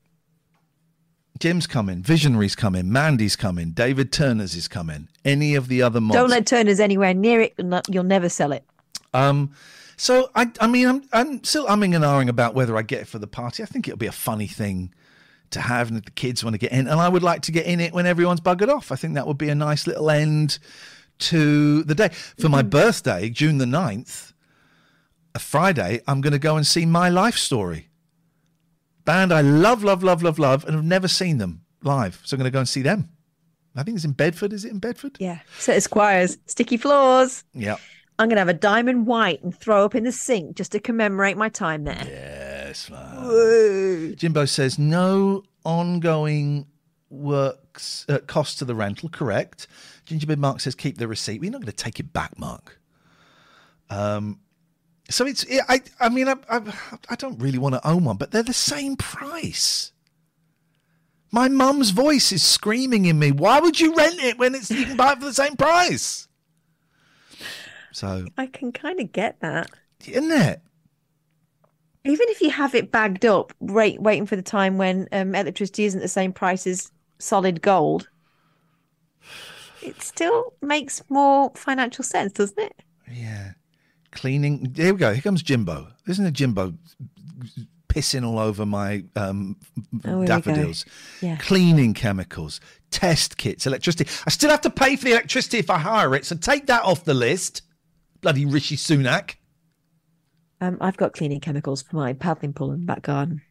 Jim's 1.38 1.68
coming, 1.68 2.02
Visionary's 2.02 2.56
coming, 2.56 2.90
Mandy's 2.90 3.36
coming, 3.36 3.70
David 3.70 4.10
Turner's 4.10 4.56
is 4.56 4.66
coming. 4.66 5.08
Any 5.24 5.54
of 5.54 5.68
the 5.68 5.82
other 5.82 6.00
mods. 6.00 6.16
Don't 6.16 6.30
let 6.30 6.46
Turner's 6.46 6.80
anywhere 6.80 7.14
near 7.14 7.40
it, 7.40 7.54
you'll 7.88 8.02
never 8.02 8.28
sell 8.28 8.50
it. 8.50 8.64
Um, 9.14 9.52
so 9.96 10.30
I, 10.34 10.50
I 10.60 10.66
mean, 10.66 10.88
I'm, 10.88 11.02
I'm 11.12 11.44
still 11.44 11.66
umming 11.66 11.94
and 11.94 12.04
ahhing 12.04 12.28
about 12.28 12.54
whether 12.54 12.76
I 12.76 12.82
get 12.82 13.02
it 13.02 13.06
for 13.06 13.20
the 13.20 13.28
party. 13.28 13.62
I 13.62 13.66
think 13.66 13.86
it'll 13.86 13.98
be 13.98 14.06
a 14.06 14.12
funny 14.12 14.48
thing 14.48 14.92
to 15.50 15.60
have, 15.60 15.88
and 15.88 16.02
the 16.02 16.10
kids 16.10 16.44
want 16.44 16.54
to 16.54 16.58
get 16.58 16.72
in, 16.72 16.88
and 16.88 17.00
I 17.00 17.08
would 17.08 17.22
like 17.22 17.42
to 17.42 17.52
get 17.52 17.66
in 17.66 17.80
it 17.80 17.92
when 17.92 18.06
everyone's 18.06 18.40
buggered 18.40 18.68
off. 18.68 18.92
I 18.92 18.96
think 18.96 19.14
that 19.14 19.26
would 19.26 19.38
be 19.38 19.48
a 19.48 19.54
nice 19.54 19.86
little 19.86 20.10
end 20.10 20.58
to 21.18 21.82
the 21.84 21.94
day. 21.94 22.08
For 22.08 22.48
my 22.48 22.60
mm-hmm. 22.60 22.70
birthday, 22.70 23.30
June 23.30 23.58
the 23.58 23.64
9th, 23.64 24.32
a 25.34 25.38
Friday, 25.38 26.00
I'm 26.06 26.20
going 26.20 26.32
to 26.32 26.38
go 26.38 26.56
and 26.56 26.66
see 26.66 26.86
My 26.86 27.08
Life 27.08 27.36
Story. 27.36 27.88
Band 29.04 29.32
I 29.32 29.40
love, 29.40 29.82
love, 29.82 30.02
love, 30.02 30.22
love, 30.22 30.38
love, 30.38 30.64
and 30.64 30.74
have 30.74 30.84
never 30.84 31.08
seen 31.08 31.38
them 31.38 31.62
live. 31.82 32.20
So 32.24 32.34
I'm 32.34 32.38
going 32.38 32.50
to 32.50 32.54
go 32.54 32.58
and 32.58 32.68
see 32.68 32.82
them. 32.82 33.08
I 33.76 33.84
think 33.84 33.96
it's 33.96 34.04
in 34.04 34.12
Bedford. 34.12 34.52
Is 34.52 34.64
it 34.64 34.72
in 34.72 34.80
Bedford? 34.80 35.16
Yeah. 35.20 35.38
So 35.58 35.72
Esquires, 35.72 36.36
sticky 36.46 36.76
floors. 36.76 37.44
Yeah. 37.54 37.76
I'm 38.18 38.28
going 38.28 38.36
to 38.36 38.40
have 38.40 38.48
a 38.48 38.54
diamond 38.54 39.06
white 39.06 39.42
and 39.42 39.56
throw 39.56 39.84
up 39.84 39.94
in 39.94 40.02
the 40.02 40.10
sink 40.10 40.56
just 40.56 40.72
to 40.72 40.80
commemorate 40.80 41.36
my 41.36 41.48
time 41.48 41.84
there. 41.84 42.04
Jimbo 42.86 44.44
says 44.44 44.78
no 44.78 45.44
ongoing 45.64 46.66
works 47.10 48.06
uh, 48.08 48.18
cost 48.26 48.58
to 48.58 48.64
the 48.64 48.74
rental. 48.74 49.08
Correct. 49.08 49.66
Gingerbread 50.04 50.38
Mark 50.38 50.60
says 50.60 50.74
keep 50.74 50.98
the 50.98 51.08
receipt. 51.08 51.40
We're 51.40 51.50
not 51.50 51.60
going 51.60 51.72
to 51.72 51.84
take 51.84 52.00
it 52.00 52.12
back, 52.12 52.38
Mark. 52.38 52.80
Um, 53.90 54.40
so 55.10 55.26
it's 55.26 55.48
yeah, 55.48 55.62
I 55.68 55.80
I 56.00 56.08
mean 56.08 56.28
I, 56.28 56.34
I 56.50 56.60
I 57.08 57.14
don't 57.14 57.40
really 57.40 57.58
want 57.58 57.74
to 57.74 57.86
own 57.86 58.04
one, 58.04 58.16
but 58.16 58.30
they're 58.30 58.42
the 58.42 58.52
same 58.52 58.96
price. 58.96 59.92
My 61.30 61.48
mum's 61.48 61.90
voice 61.90 62.32
is 62.32 62.42
screaming 62.42 63.04
in 63.04 63.18
me. 63.18 63.32
Why 63.32 63.60
would 63.60 63.78
you 63.80 63.94
rent 63.94 64.20
it 64.22 64.38
when 64.38 64.54
it's 64.54 64.70
you 64.70 64.86
can 64.86 64.96
buy 64.96 65.12
it 65.12 65.18
for 65.18 65.26
the 65.26 65.34
same 65.34 65.56
price? 65.56 66.28
So 67.92 68.26
I 68.36 68.46
can 68.46 68.72
kind 68.72 69.00
of 69.00 69.12
get 69.12 69.40
that. 69.40 69.70
isn't 70.06 70.30
it? 70.30 70.62
Even 72.08 72.26
if 72.30 72.40
you 72.40 72.50
have 72.50 72.74
it 72.74 72.90
bagged 72.90 73.26
up, 73.26 73.52
wait, 73.60 74.00
waiting 74.00 74.24
for 74.24 74.34
the 74.34 74.40
time 74.42 74.78
when 74.78 75.06
um, 75.12 75.34
electricity 75.34 75.84
isn't 75.84 76.00
the 76.00 76.08
same 76.08 76.32
price 76.32 76.66
as 76.66 76.90
solid 77.18 77.60
gold, 77.60 78.08
it 79.82 80.00
still 80.02 80.54
makes 80.62 81.02
more 81.10 81.52
financial 81.54 82.02
sense, 82.02 82.32
doesn't 82.32 82.58
it? 82.58 82.82
Yeah. 83.12 83.52
Cleaning. 84.10 84.72
Here 84.74 84.94
we 84.94 84.98
go. 84.98 85.12
Here 85.12 85.20
comes 85.20 85.42
Jimbo. 85.42 85.88
Isn't 86.08 86.24
it 86.24 86.32
Jimbo 86.32 86.72
pissing 87.88 88.26
all 88.26 88.38
over 88.38 88.64
my 88.64 89.04
um, 89.14 89.56
Oh, 90.06 90.08
here 90.08 90.18
we 90.20 90.26
go. 90.26 90.40
daffodils? 90.40 90.86
Yeah. 91.20 91.36
Cleaning 91.36 91.92
chemicals, 91.92 92.58
test 92.90 93.36
kits, 93.36 93.66
electricity. 93.66 94.06
I 94.26 94.30
still 94.30 94.50
have 94.50 94.62
to 94.62 94.70
pay 94.70 94.96
for 94.96 95.04
the 95.04 95.12
electricity 95.12 95.58
if 95.58 95.68
I 95.68 95.76
hire 95.78 96.14
it, 96.14 96.24
so 96.24 96.36
take 96.36 96.66
that 96.68 96.84
off 96.84 97.04
the 97.04 97.12
list. 97.14 97.62
Bloody 98.22 98.46
Rishi 98.46 98.76
Sunak. 98.76 99.34
Um, 100.60 100.78
I've 100.80 100.96
got 100.96 101.12
cleaning 101.12 101.40
chemicals 101.40 101.82
for 101.82 101.96
my 101.96 102.12
paddling 102.12 102.52
pool 102.52 102.72
and 102.72 102.86
back 102.86 103.02
garden. 103.02 103.42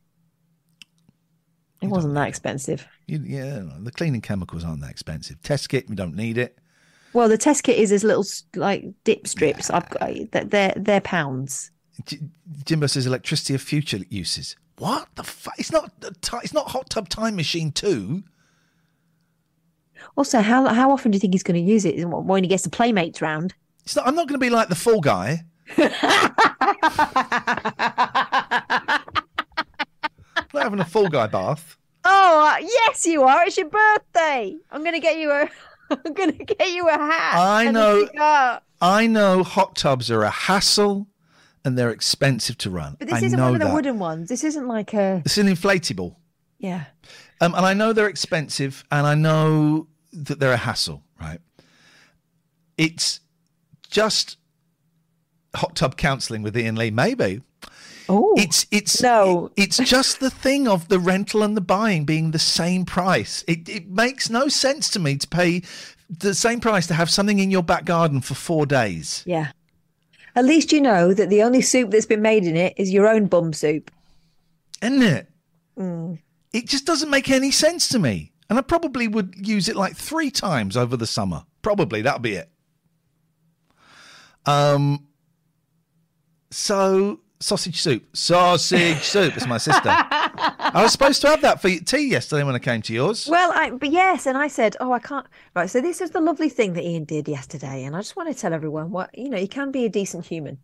It 1.82 1.88
wasn't 1.88 2.16
that 2.16 2.28
expensive. 2.28 2.88
You, 3.06 3.22
yeah, 3.24 3.64
the 3.80 3.92
cleaning 3.92 4.22
chemicals 4.22 4.64
aren't 4.64 4.82
that 4.82 4.90
expensive. 4.90 5.42
Test 5.44 5.70
kit, 5.70 5.88
we 5.88 5.96
don't 5.96 6.16
need 6.16 6.38
it. 6.38 6.58
Well, 7.14 7.30
the 7.30 7.38
test 7.38 7.64
kit 7.64 7.78
is 7.78 7.92
as 7.92 8.04
little 8.04 8.26
like 8.56 8.86
dip 9.04 9.28
strips. 9.28 9.70
I've 9.70 9.90
got 9.90 10.32
that 10.32 10.52
they're 10.52 10.74
they're 10.76 11.02
pounds. 11.02 11.72
J- 12.06 12.20
Jimbo 12.66 12.88
says 12.88 13.06
electricity 13.06 13.56
of 13.56 13.62
future 13.62 14.00
uses. 14.10 14.56
What 14.78 15.08
the 15.16 15.24
fuck? 15.24 15.58
It's 15.58 15.72
not. 15.72 15.92
It's 16.44 16.54
not 16.54 16.70
hot 16.70 16.90
tub 16.90 17.10
time 17.10 17.36
machine 17.36 17.72
two. 17.72 18.24
Also, 20.16 20.42
how 20.42 20.68
how 20.68 20.92
often 20.92 21.12
do 21.12 21.16
you 21.16 21.20
think 21.20 21.34
he's 21.34 21.44
going 21.44 21.64
to 21.64 21.72
use 21.72 21.86
it? 21.86 22.06
When 22.06 22.44
he 22.44 22.50
gets 22.50 22.64
the 22.64 22.70
playmates 22.70 23.22
round? 23.22 23.54
It's 23.84 23.96
not. 23.96 24.08
I'm 24.08 24.16
not 24.16 24.28
going 24.28 24.40
to 24.40 24.46
be 24.46 24.50
like 24.50 24.70
the 24.70 24.76
fall 24.76 25.02
guy. 25.02 25.46
I'm 25.78 25.88
not 30.54 30.64
having 30.64 30.80
a 30.80 30.86
full 30.86 31.10
guy 31.10 31.28
bath. 31.28 31.78
Oh 32.06 32.48
uh, 32.48 32.58
yes, 32.60 33.06
you 33.06 33.24
are. 33.24 33.46
It's 33.46 33.58
your 33.58 33.70
birthday. 33.70 34.56
I'm 34.72 34.82
going 34.82 34.94
to 34.94 35.00
get 35.00 35.18
you 35.18 35.32
a. 35.32 35.50
I'm 35.90 36.14
to 36.14 36.32
get 36.32 36.72
you 36.72 36.88
a 36.88 36.94
hat. 36.94 37.38
I 37.38 37.72
know. 37.72 38.60
I 38.82 39.08
know 39.08 39.44
hot 39.44 39.76
tubs 39.76 40.12
are 40.12 40.24
a 40.24 40.30
hassle 40.30 41.08
and 41.68 41.78
they're 41.78 41.92
expensive 41.92 42.58
to 42.60 42.70
run. 42.70 42.96
But 42.98 43.10
this 43.10 43.22
I 43.22 43.26
isn't 43.26 43.40
one 43.40 43.54
of 43.56 43.60
the 43.60 43.66
that. 43.66 43.74
wooden 43.74 44.00
ones. 44.00 44.30
This 44.30 44.44
isn't 44.46 44.68
like 44.68 44.94
a. 44.94 45.22
It's 45.26 45.38
an 45.38 45.48
inflatable. 45.48 46.16
Yeah. 46.60 46.86
Um, 47.42 47.54
and 47.56 47.66
I 47.66 47.74
know 47.74 47.94
they're 47.94 48.08
expensive, 48.08 48.84
and 48.90 49.06
I 49.06 49.16
know 49.16 49.88
that 50.14 50.40
they're 50.40 50.54
a 50.54 50.58
hassle, 50.58 51.04
right? 51.20 51.40
It's 52.78 53.20
just 53.90 54.38
hot 55.58 55.76
tub 55.76 55.98
counselling 55.98 56.44
with 56.44 56.56
Iain 56.56 56.76
Lee, 56.76 56.92
maybe. 56.92 57.42
Oh. 58.10 58.34
It's 58.38 58.66
it's 58.72 59.02
No. 59.02 59.52
It's 59.58 59.78
just 59.78 60.20
the 60.20 60.30
thing 60.30 60.68
of 60.68 60.88
the 60.88 61.00
rental 61.00 61.44
and 61.44 61.58
the 61.58 61.62
buying 61.62 62.06
being 62.06 62.32
the 62.32 62.40
same 62.40 62.86
price. 62.86 63.44
It 63.48 63.68
it 63.68 63.90
makes 63.90 64.30
no 64.30 64.48
sense 64.48 64.90
to 64.92 65.00
me 65.00 65.18
to 65.18 65.28
pay 65.28 65.62
the 66.10 66.34
same 66.34 66.60
price 66.60 66.88
to 66.88 66.94
have 66.94 67.10
something 67.10 67.40
in 67.40 67.52
your 67.52 67.64
back 67.64 67.84
garden 67.86 68.22
for 68.22 68.34
four 68.34 68.66
days. 68.66 69.24
Yeah. 69.26 69.52
At 70.36 70.46
least 70.46 70.72
you 70.72 70.80
know 70.80 71.14
that 71.14 71.30
the 71.30 71.44
only 71.44 71.62
soup 71.62 71.92
that's 71.92 72.06
been 72.06 72.22
made 72.22 72.46
in 72.46 72.56
it 72.56 72.74
is 72.78 72.94
your 72.94 73.08
own 73.08 73.26
bum 73.26 73.54
soup. 73.54 73.92
isn't 74.82 75.02
it? 75.02 75.28
Mm. 75.78 76.20
It 76.54 76.68
just 76.68 76.86
doesn't 76.86 77.10
make 77.10 77.30
any 77.30 77.52
sense 77.52 77.90
to 77.90 78.00
me. 78.00 78.32
And 78.50 78.58
I 78.58 78.62
probably 78.62 79.08
would 79.08 79.36
use 79.36 79.68
it 79.68 79.76
like 79.76 79.98
three 79.98 80.32
times 80.32 80.78
over 80.78 80.96
the 80.96 81.08
summer. 81.08 81.44
Probably 81.62 82.02
that'll 82.04 82.20
be 82.20 82.36
it. 82.36 82.50
Um. 84.46 85.07
So 86.52 87.20
sausage 87.40 87.82
soup, 87.82 88.16
sausage 88.16 89.04
soup. 89.04 89.36
It's 89.36 89.48
my 89.48 89.58
sister. 89.58 89.90
I 89.90 90.82
was 90.82 90.92
supposed 90.92 91.22
to 91.22 91.28
have 91.30 91.42
that 91.42 91.62
for 91.62 91.70
tea 91.70 92.10
yesterday 92.10 92.44
when 92.44 92.56
I 92.56 92.60
came 92.60 92.82
to 92.84 92.94
yours. 92.94 93.28
Well, 93.30 93.52
I 93.54 93.72
but 93.72 93.92
yes, 93.92 94.26
and 94.26 94.38
I 94.38 94.48
said, 94.48 94.76
"Oh, 94.80 94.92
I 94.92 95.00
can't." 95.00 95.28
Right, 95.56 95.70
so 95.70 95.82
this 95.82 96.02
is 96.02 96.12
the 96.12 96.22
lovely 96.22 96.50
thing 96.50 96.74
that 96.74 96.84
Iain 96.84 97.06
did 97.06 97.28
yesterday, 97.28 97.84
and 97.84 97.96
I 97.96 98.00
just 98.00 98.16
want 98.16 98.34
to 98.34 98.40
tell 98.40 98.54
everyone 98.54 98.92
what 98.92 99.18
you 99.18 99.30
know. 99.30 99.38
You 99.38 99.48
can 99.48 99.72
be 99.72 99.86
a 99.86 99.90
decent 99.90 100.26
human. 100.26 100.60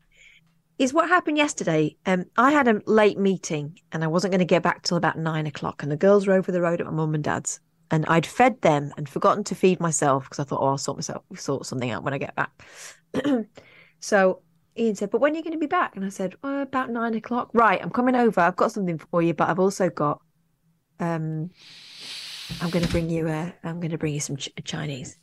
Is 0.80 0.94
what 0.94 1.08
happened 1.08 1.38
yesterday. 1.38 1.96
Um, 2.06 2.26
I 2.36 2.52
had 2.52 2.68
a 2.68 2.82
late 2.86 3.20
meeting, 3.20 3.80
and 3.92 4.04
I 4.04 4.08
wasn't 4.08 4.32
going 4.32 4.40
to 4.40 4.46
get 4.46 4.64
back 4.64 4.82
till 4.82 4.98
about 4.98 5.18
nine 5.18 5.46
o'clock, 5.48 5.84
and 5.84 5.92
the 5.92 5.98
girls 5.98 6.28
were 6.28 6.34
over 6.34 6.52
the 6.52 6.62
road 6.62 6.82
at 6.82 6.88
my 6.88 6.94
mum 6.94 7.14
and 7.14 7.24
dad's, 7.24 7.60
and 7.92 8.06
I'd 8.08 8.26
fed 8.26 8.62
them 8.62 8.92
and 8.98 9.08
forgotten 9.08 9.44
to 9.46 9.56
feed 9.56 9.80
myself 9.80 10.24
because 10.24 10.40
I 10.40 10.44
thought, 10.44 10.62
"Oh, 10.62 10.68
I'll 10.68 10.78
sort 10.78 10.98
myself 10.98 11.24
sort 11.36 11.66
something 11.66 11.92
out 11.92 12.04
when 12.04 12.14
I 12.14 12.18
get 12.18 12.36
back." 12.36 12.52
so 14.00 14.42
Iain 14.78 14.96
said, 14.96 15.12
"But 15.12 15.22
when 15.22 15.34
are 15.34 15.38
you 15.38 15.44
going 15.44 15.54
to 15.54 15.60
be 15.60 15.68
back?" 15.68 15.96
And 15.96 16.06
I 16.06 16.10
said, 16.10 16.36
well, 16.44 16.62
"About 16.62 16.90
nine 16.90 17.14
o'clock." 17.14 17.50
Right, 17.54 17.82
I'm 17.82 17.92
coming 17.92 18.16
over. 18.16 18.42
I've 18.42 18.56
got 18.56 18.72
something 18.72 18.98
for 18.98 19.22
you, 19.22 19.34
but 19.34 19.50
I've 19.50 19.60
also 19.60 19.90
got 19.90 20.22
um 21.00 21.50
I'm 22.62 22.70
going 22.70 22.86
to 22.86 22.92
bring 22.92 23.10
you 23.10 23.28
a. 23.28 23.54
I'm 23.64 23.80
going 23.80 23.92
to 23.92 23.98
bring 23.98 24.14
you 24.14 24.20
some 24.20 24.38
ch- 24.38 24.50
Chinese. 24.64 25.18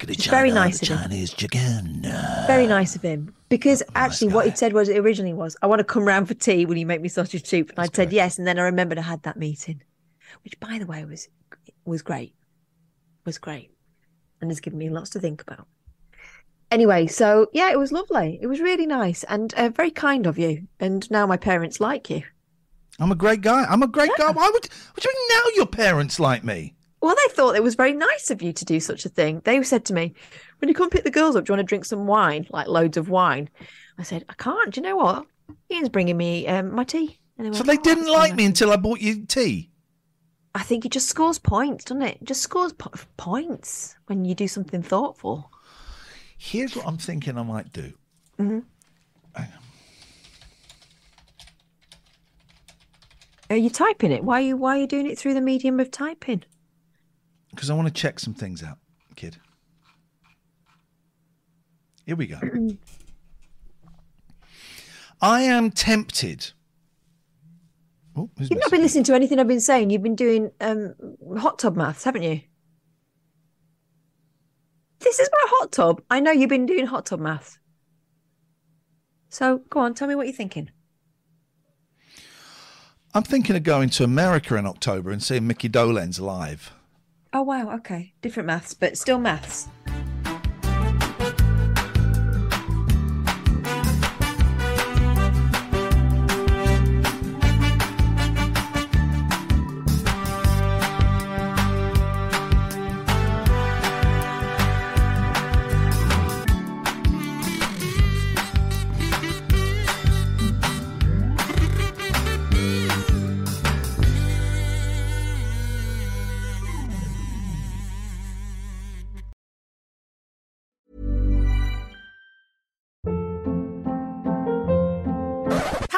It's 0.00 0.26
very 0.26 0.50
nice 0.50 0.82
of 0.82 0.88
him. 0.88 0.98
Chinese 0.98 1.32
chicken. 1.32 2.02
Very 2.46 2.66
nice 2.66 2.96
of 2.96 3.02
him. 3.02 3.34
Because 3.48 3.82
actually, 3.94 4.32
what 4.32 4.46
he'd 4.46 4.58
said 4.58 4.72
was 4.72 4.88
it 4.88 4.98
originally 4.98 5.34
was, 5.34 5.56
"I 5.62 5.66
want 5.66 5.80
to 5.80 5.84
come 5.84 6.04
round 6.04 6.28
for 6.28 6.34
tea. 6.34 6.64
Will 6.64 6.76
you 6.76 6.86
make 6.86 7.00
me 7.00 7.08
sausage 7.08 7.46
soup?" 7.46 7.70
And 7.70 7.78
I'd 7.78 7.94
said 7.94 8.12
yes. 8.12 8.38
And 8.38 8.46
then 8.46 8.58
I 8.58 8.62
remembered 8.62 8.98
I 8.98 9.02
had 9.02 9.22
that 9.24 9.36
meeting, 9.36 9.82
which, 10.44 10.58
by 10.60 10.78
the 10.78 10.86
way, 10.86 11.04
was 11.04 11.28
was 11.84 12.02
great. 12.02 12.34
Was 13.24 13.38
great, 13.38 13.70
and 14.40 14.50
has 14.50 14.60
given 14.60 14.78
me 14.78 14.88
lots 14.88 15.10
to 15.10 15.20
think 15.20 15.42
about. 15.42 15.68
Anyway, 16.72 17.06
so 17.06 17.48
yeah, 17.52 17.70
it 17.70 17.78
was 17.78 17.92
lovely. 17.92 18.38
It 18.40 18.46
was 18.46 18.58
really 18.58 18.86
nice 18.86 19.24
and 19.24 19.52
uh, 19.54 19.68
very 19.68 19.90
kind 19.90 20.26
of 20.26 20.38
you. 20.38 20.66
And 20.80 21.08
now 21.10 21.26
my 21.26 21.36
parents 21.36 21.80
like 21.80 22.08
you. 22.08 22.22
I'm 22.98 23.12
a 23.12 23.14
great 23.14 23.42
guy. 23.42 23.64
I'm 23.64 23.82
a 23.82 23.86
great 23.86 24.10
guy. 24.16 24.30
Why 24.30 24.48
would? 24.48 24.64
What 24.64 25.02
do 25.02 25.08
you 25.08 25.14
mean 25.14 25.28
now? 25.38 25.56
Your 25.56 25.66
parents 25.66 26.18
like 26.18 26.44
me? 26.44 26.74
Well, 27.02 27.14
they 27.14 27.34
thought 27.34 27.56
it 27.56 27.62
was 27.62 27.74
very 27.74 27.92
nice 27.92 28.30
of 28.30 28.40
you 28.40 28.54
to 28.54 28.64
do 28.64 28.80
such 28.80 29.04
a 29.04 29.10
thing. 29.10 29.42
They 29.44 29.62
said 29.64 29.84
to 29.86 29.92
me, 29.92 30.14
when 30.60 30.70
you 30.70 30.74
come 30.74 30.88
pick 30.88 31.04
the 31.04 31.10
girls 31.10 31.36
up, 31.36 31.44
do 31.44 31.50
you 31.50 31.56
want 31.56 31.66
to 31.66 31.70
drink 31.70 31.84
some 31.84 32.06
wine, 32.06 32.46
like 32.48 32.68
loads 32.68 32.96
of 32.96 33.10
wine? 33.10 33.50
I 33.98 34.02
said, 34.02 34.24
I 34.30 34.34
can't. 34.34 34.72
Do 34.72 34.80
you 34.80 34.86
know 34.86 34.96
what? 34.96 35.26
Iain's 35.70 35.90
bringing 35.90 36.16
me 36.16 36.46
um, 36.48 36.74
my 36.74 36.84
tea. 36.84 37.18
So 37.38 37.44
went, 37.50 37.66
they 37.66 37.76
"Oh, 37.76 37.82
didn't 37.82 38.10
like 38.10 38.34
me 38.34 38.46
until 38.46 38.70
I 38.70 38.76
bought 38.76 39.00
you 39.00 39.26
tea. 39.26 39.70
I 40.54 40.62
think 40.62 40.86
it 40.86 40.92
just 40.92 41.08
scores 41.10 41.38
points, 41.38 41.84
doesn't 41.84 42.00
it? 42.02 42.18
It 42.22 42.24
just 42.24 42.40
scores 42.40 42.72
po- 42.72 42.92
points 43.18 43.94
when 44.06 44.24
you 44.24 44.34
do 44.34 44.48
something 44.48 44.82
thoughtful. 44.82 45.50
Here's 46.44 46.74
what 46.74 46.88
I'm 46.88 46.98
thinking 46.98 47.38
I 47.38 47.42
might 47.44 47.72
do. 47.72 47.92
Are 53.48 53.56
you 53.56 53.70
typing 53.70 54.10
it? 54.10 54.24
Why 54.24 54.38
are 54.38 54.44
you 54.44 54.56
why 54.56 54.76
are 54.76 54.80
you 54.80 54.86
doing 54.88 55.08
it 55.08 55.16
through 55.18 55.34
the 55.34 55.40
medium 55.40 55.78
of 55.78 55.90
typing? 55.92 56.42
because 57.50 57.70
I 57.70 57.74
want 57.74 57.86
to 57.86 57.94
check 57.94 58.18
some 58.18 58.34
things 58.34 58.62
out, 58.62 58.78
kid. 59.14 59.36
Here 62.06 62.16
we 62.16 62.26
go. 62.26 62.40
I 65.20 65.42
am 65.42 65.70
tempted. 65.70 66.50
Oh, 68.16 68.30
You've 68.38 68.58
not 68.58 68.70
been 68.70 68.80
listening 68.80 69.04
to 69.04 69.14
anything 69.14 69.38
I've 69.38 69.46
been 69.46 69.60
saying. 69.60 69.90
You've 69.90 70.02
been 70.02 70.16
doing 70.16 70.50
um, 70.60 70.94
hot 71.38 71.58
tub 71.58 71.76
maths, 71.76 72.04
haven't 72.04 72.22
you? 72.22 72.40
This 75.12 75.20
is 75.20 75.30
my 75.30 75.48
hot 75.58 75.72
tub. 75.72 76.00
I 76.08 76.20
know 76.20 76.30
you've 76.30 76.48
been 76.48 76.64
doing 76.64 76.86
hot 76.86 77.04
tub 77.04 77.20
maths. 77.20 77.58
So 79.28 79.58
go 79.68 79.80
on, 79.80 79.92
tell 79.92 80.08
me 80.08 80.14
what 80.14 80.26
you're 80.26 80.34
thinking. 80.34 80.70
I'm 83.12 83.22
thinking 83.22 83.54
of 83.54 83.62
going 83.62 83.90
to 83.90 84.04
America 84.04 84.56
in 84.56 84.64
October 84.64 85.10
and 85.10 85.22
seeing 85.22 85.46
Mickey 85.46 85.68
Dolenz 85.68 86.18
live. 86.18 86.72
Oh 87.34 87.42
wow, 87.42 87.74
okay, 87.74 88.14
different 88.22 88.46
maths, 88.46 88.72
but 88.72 88.96
still 88.96 89.18
maths. 89.18 89.68